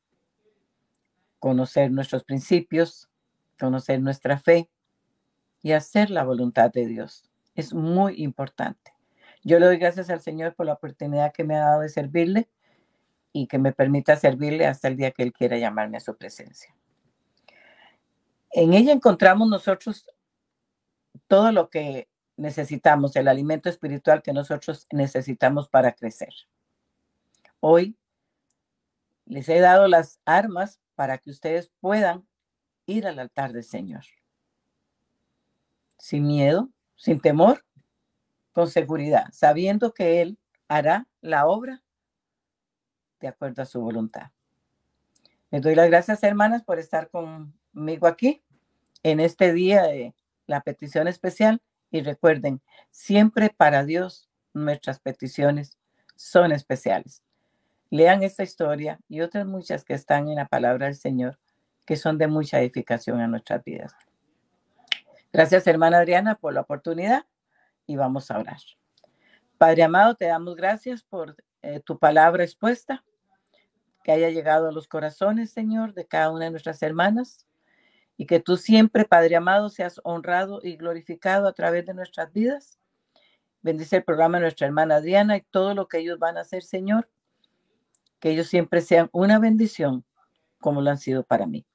conocer 1.38 1.91
nuestros 1.91 2.24
principios, 2.24 3.08
conocer 3.60 4.02
nuestra 4.02 4.39
fe 4.39 4.72
y 5.62 5.74
hacer 5.74 6.10
la 6.10 6.24
voluntad 6.24 6.72
de 6.72 6.88
Dios. 6.88 7.30
Es 7.54 7.72
muy 7.72 8.24
importante. 8.24 8.94
Yo 9.43 9.60
le 9.60 9.65
doy 9.65 9.77
gracias 9.77 10.10
al 10.10 10.21
Señor 10.21 10.56
por 10.56 10.65
la 10.65 10.73
oportunidad 10.73 11.34
que 11.34 11.43
me 11.43 11.56
ha 11.56 11.62
dado 11.62 11.82
de 11.82 11.89
servirle 11.89 12.47
y 13.34 13.47
que 13.47 13.58
me 13.58 13.73
permita 13.73 14.15
servirle 14.15 14.67
hasta 14.67 14.88
el 14.88 14.97
día 14.97 15.12
que 15.12 15.23
Él 15.23 15.34
quiera 15.34 15.58
llamarme 15.58 15.97
a 15.97 16.01
su 16.01 16.15
presencia. 16.15 16.75
En 18.51 18.73
ella 18.73 18.91
encontramos 18.91 19.47
nosotros 19.47 20.06
todo 21.27 21.51
lo 21.51 21.69
que 21.69 22.10
necesitamos, 22.38 23.15
el 23.15 23.27
alimento 23.27 23.69
espiritual 23.69 24.21
que 24.21 24.34
nosotros 24.34 24.88
necesitamos 24.91 25.69
para 25.69 25.93
crecer. 25.93 26.34
Hoy 27.60 27.97
les 29.25 29.47
he 29.47 29.60
dado 29.60 29.88
las 29.88 30.19
armas 30.25 30.82
para 30.95 31.17
que 31.17 31.30
ustedes 31.30 31.71
puedan 31.80 32.27
ir 32.86 33.08
al 33.08 33.19
altar 33.19 33.54
del 33.54 33.63
Señor. 33.63 34.04
Sin 35.97 36.27
miedo, 36.27 36.69
sin 36.95 37.21
temor, 37.21 37.63
con 38.52 38.70
seguridad, 38.70 39.26
sabiendo 39.32 39.94
que 39.94 40.22
Él 40.22 40.38
hará 40.68 41.08
la 41.22 41.48
obra 41.48 41.82
de 43.20 43.28
acuerdo 43.28 43.62
a 43.62 43.66
su 43.66 43.82
voluntad. 43.82 44.32
Les 45.52 45.62
doy 45.62 45.76
las 45.76 45.90
gracias, 45.90 46.24
hermanas, 46.24 46.64
por 46.64 46.80
estar 46.80 47.10
conmigo 47.10 48.08
aquí 48.08 48.42
en 49.04 49.20
este 49.20 49.54
día 49.54 49.84
de 49.84 50.16
la 50.48 50.62
petición 50.62 51.08
especial. 51.08 51.62
Y 51.92 52.02
recuerden, 52.02 52.62
siempre 52.90 53.50
para 53.50 53.84
Dios 53.84 54.30
nuestras 54.54 55.00
peticiones 55.00 55.78
son 56.16 56.54
especiales. 56.54 57.22
Lean 57.90 58.24
esta 58.24 58.44
historia 58.44 59.00
y 59.10 59.20
otras 59.20 59.46
muchas 59.46 59.84
que 59.84 59.94
están 59.94 60.30
en 60.30 60.36
la 60.36 60.48
palabra 60.48 60.86
del 60.86 60.96
Señor, 60.96 61.38
que 61.86 61.98
son 61.98 62.18
de 62.18 62.28
mucha 62.28 62.62
edificación 62.62 63.20
a 63.20 63.28
nuestras 63.28 63.62
vidas. 63.64 63.94
Gracias, 65.34 65.68
hermana 65.68 65.98
Adriana, 65.98 66.36
por 66.36 66.54
la 66.54 66.62
oportunidad 66.62 67.26
y 67.86 67.96
vamos 67.96 68.32
a 68.32 68.39
orar. 68.39 68.60
Padre 69.58 69.84
amado, 69.84 70.15
te 70.15 70.26
damos 70.26 70.56
gracias 70.56 71.04
por 71.04 71.36
eh, 71.62 71.80
tu 71.82 72.00
palabra 72.00 72.44
expuesta, 72.44 73.04
que 74.04 74.12
haya 74.12 74.30
llegado 74.30 74.70
a 74.70 74.72
los 74.72 74.88
corazones, 74.88 75.52
Señor, 75.52 75.94
de 75.94 76.08
cada 76.08 76.32
una 76.32 76.46
de 76.46 76.52
nuestras 76.52 76.82
hermanas, 76.82 77.46
y 78.17 78.26
que 78.26 78.39
tú 78.39 78.58
siempre, 78.58 79.06
Padre 79.06 79.36
amado, 79.36 79.70
seas 79.70 80.00
honrado 80.04 80.60
y 80.63 80.76
glorificado 80.78 81.48
a 81.48 81.54
través 81.54 81.86
de 81.86 81.94
nuestras 81.94 82.32
vidas. 82.34 82.80
Bendice 83.62 83.98
el 83.98 84.04
programa 84.04 84.38
de 84.38 84.44
nuestra 84.44 84.67
hermana 84.67 84.96
Adriana 84.96 85.38
y 85.38 85.41
todo 85.41 85.76
lo 85.76 85.88
que 85.88 86.00
ellos 86.00 86.17
van 86.17 86.38
a 86.38 86.41
hacer, 86.41 86.63
Señor, 86.63 87.10
que 88.20 88.32
ellos 88.32 88.48
siempre 88.48 88.82
sean 88.82 89.10
una 89.12 89.39
bendición 89.39 90.06
como 90.60 90.82
lo 90.82 90.89
han 90.89 90.98
sido 90.98 91.24
para 91.24 91.46
mí. 91.46 91.65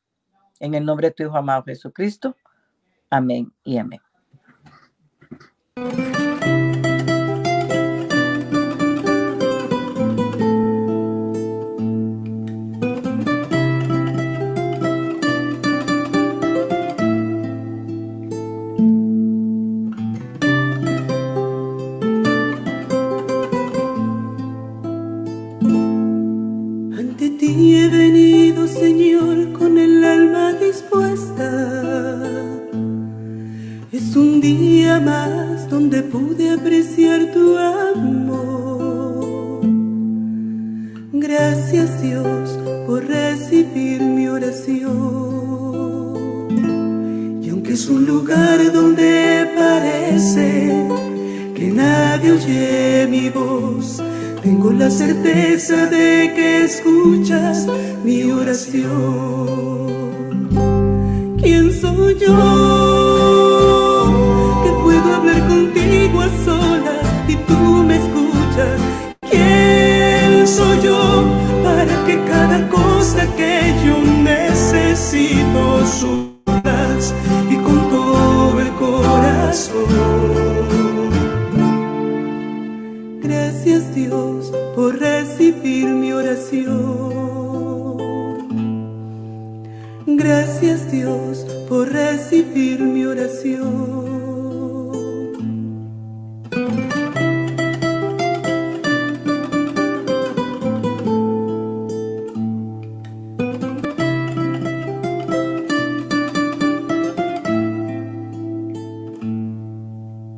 En 0.61 0.75
el 0.75 0.85
nombre 0.85 1.09
de 1.09 1.15
tu 1.15 1.25
Hijo 1.25 1.37
amado 1.37 1.65
Jesucristo. 1.65 2.37
Amén 3.11 3.53
y 3.63 3.79
amén. 3.79 4.06
Thank 5.79 5.99
you 5.99 6.06
through. 62.19 62.66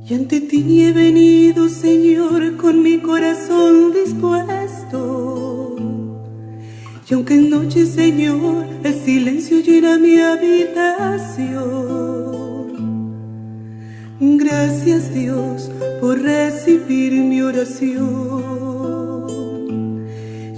Y 0.09 0.15
ante 0.15 0.41
ti 0.41 0.85
he 0.85 0.93
venido, 0.93 1.69
Señor, 1.69 2.57
con 2.57 2.83
mi 2.83 2.97
corazón 2.97 3.93
dispuesto. 3.93 5.77
Y 7.11 7.15
aunque 7.15 7.35
en 7.35 7.51
noche, 7.51 7.85
Señor, 7.85 8.65
el 8.85 8.95
silencio 8.95 9.61
llena 9.61 9.99
mi 9.99 10.19
habitación. 10.19 11.69
Gracias 14.19 15.13
Dios 15.13 15.71
por 16.01 16.23
recibir 16.23 17.13
mi 17.13 17.43
oración. 17.43 17.99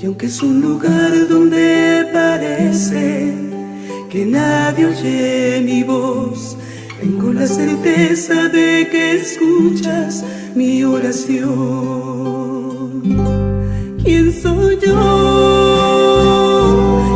Y 0.00 0.06
aunque 0.06 0.26
es 0.26 0.40
un 0.42 0.60
lugar 0.60 1.26
donde 1.28 2.08
parece 2.12 3.34
que 4.08 4.24
nadie 4.26 4.86
oye 4.86 5.60
mi 5.64 5.82
voz, 5.82 6.56
tengo 7.00 7.32
la 7.32 7.46
certeza 7.46 8.48
de 8.48 8.88
que 8.90 9.14
escuchas 9.16 10.22
mi 10.54 10.84
oración. 10.84 11.48
¿Quién 14.02 14.32
soy 14.32 14.78
yo? 14.84 14.92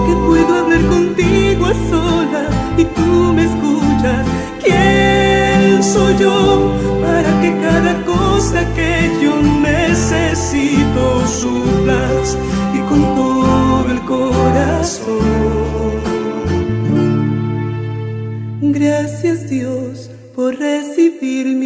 Que 0.06 0.14
puedo 0.26 0.54
hablar 0.60 0.80
contigo 0.86 1.66
a 1.66 1.74
solas 1.90 2.54
y 2.78 2.84
tú 2.84 3.32
me 3.36 3.44
escuchas. 3.44 4.26
¿Quién 4.62 5.82
soy 5.82 6.16
yo 6.18 6.72
para 7.02 7.40
que 7.42 7.50
cada 7.60 8.02
cosa 8.04 8.64
que 8.74 9.10
yo 9.22 9.34
necesito 9.42 11.13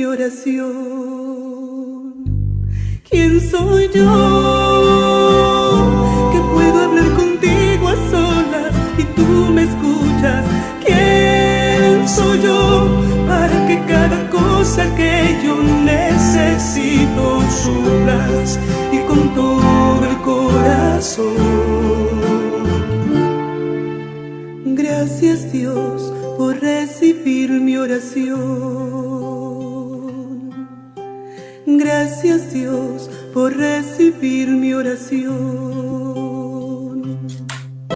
oración. 0.09 0.75
¿Quién 3.09 3.41
soy 3.41 3.89
yo 3.95 4.11
que 6.33 6.41
puedo 6.53 6.85
hablar 6.87 7.11
contigo 7.15 7.89
a 7.89 7.97
solas 8.11 8.73
y 8.99 9.05
tú 9.17 9.29
me 9.55 9.63
escuchas? 9.65 10.45
¿Quién 10.85 12.09
soy 12.09 12.41
yo 12.43 12.89
para 13.27 13.67
que 13.67 13.77
cada 13.87 14.31
cosa 14.31 14.83
que 14.97 15.39
yo 15.45 15.55
necesito 15.63 17.43
suplas 17.63 18.59
y 18.93 18.99
con 19.09 19.35
todo 19.35 20.01
el 20.11 20.17
corazón? 20.19 21.37
Gracias 24.65 25.53
Dios 25.53 26.13
por 26.37 26.59
recibir 26.61 27.51
mi 27.51 27.77
oración. 27.77 28.98
Gracias 31.79 32.53
Dios 32.53 33.09
por 33.33 33.57
recibir 33.57 34.49
mi 34.49 34.75
oración. 34.75 36.08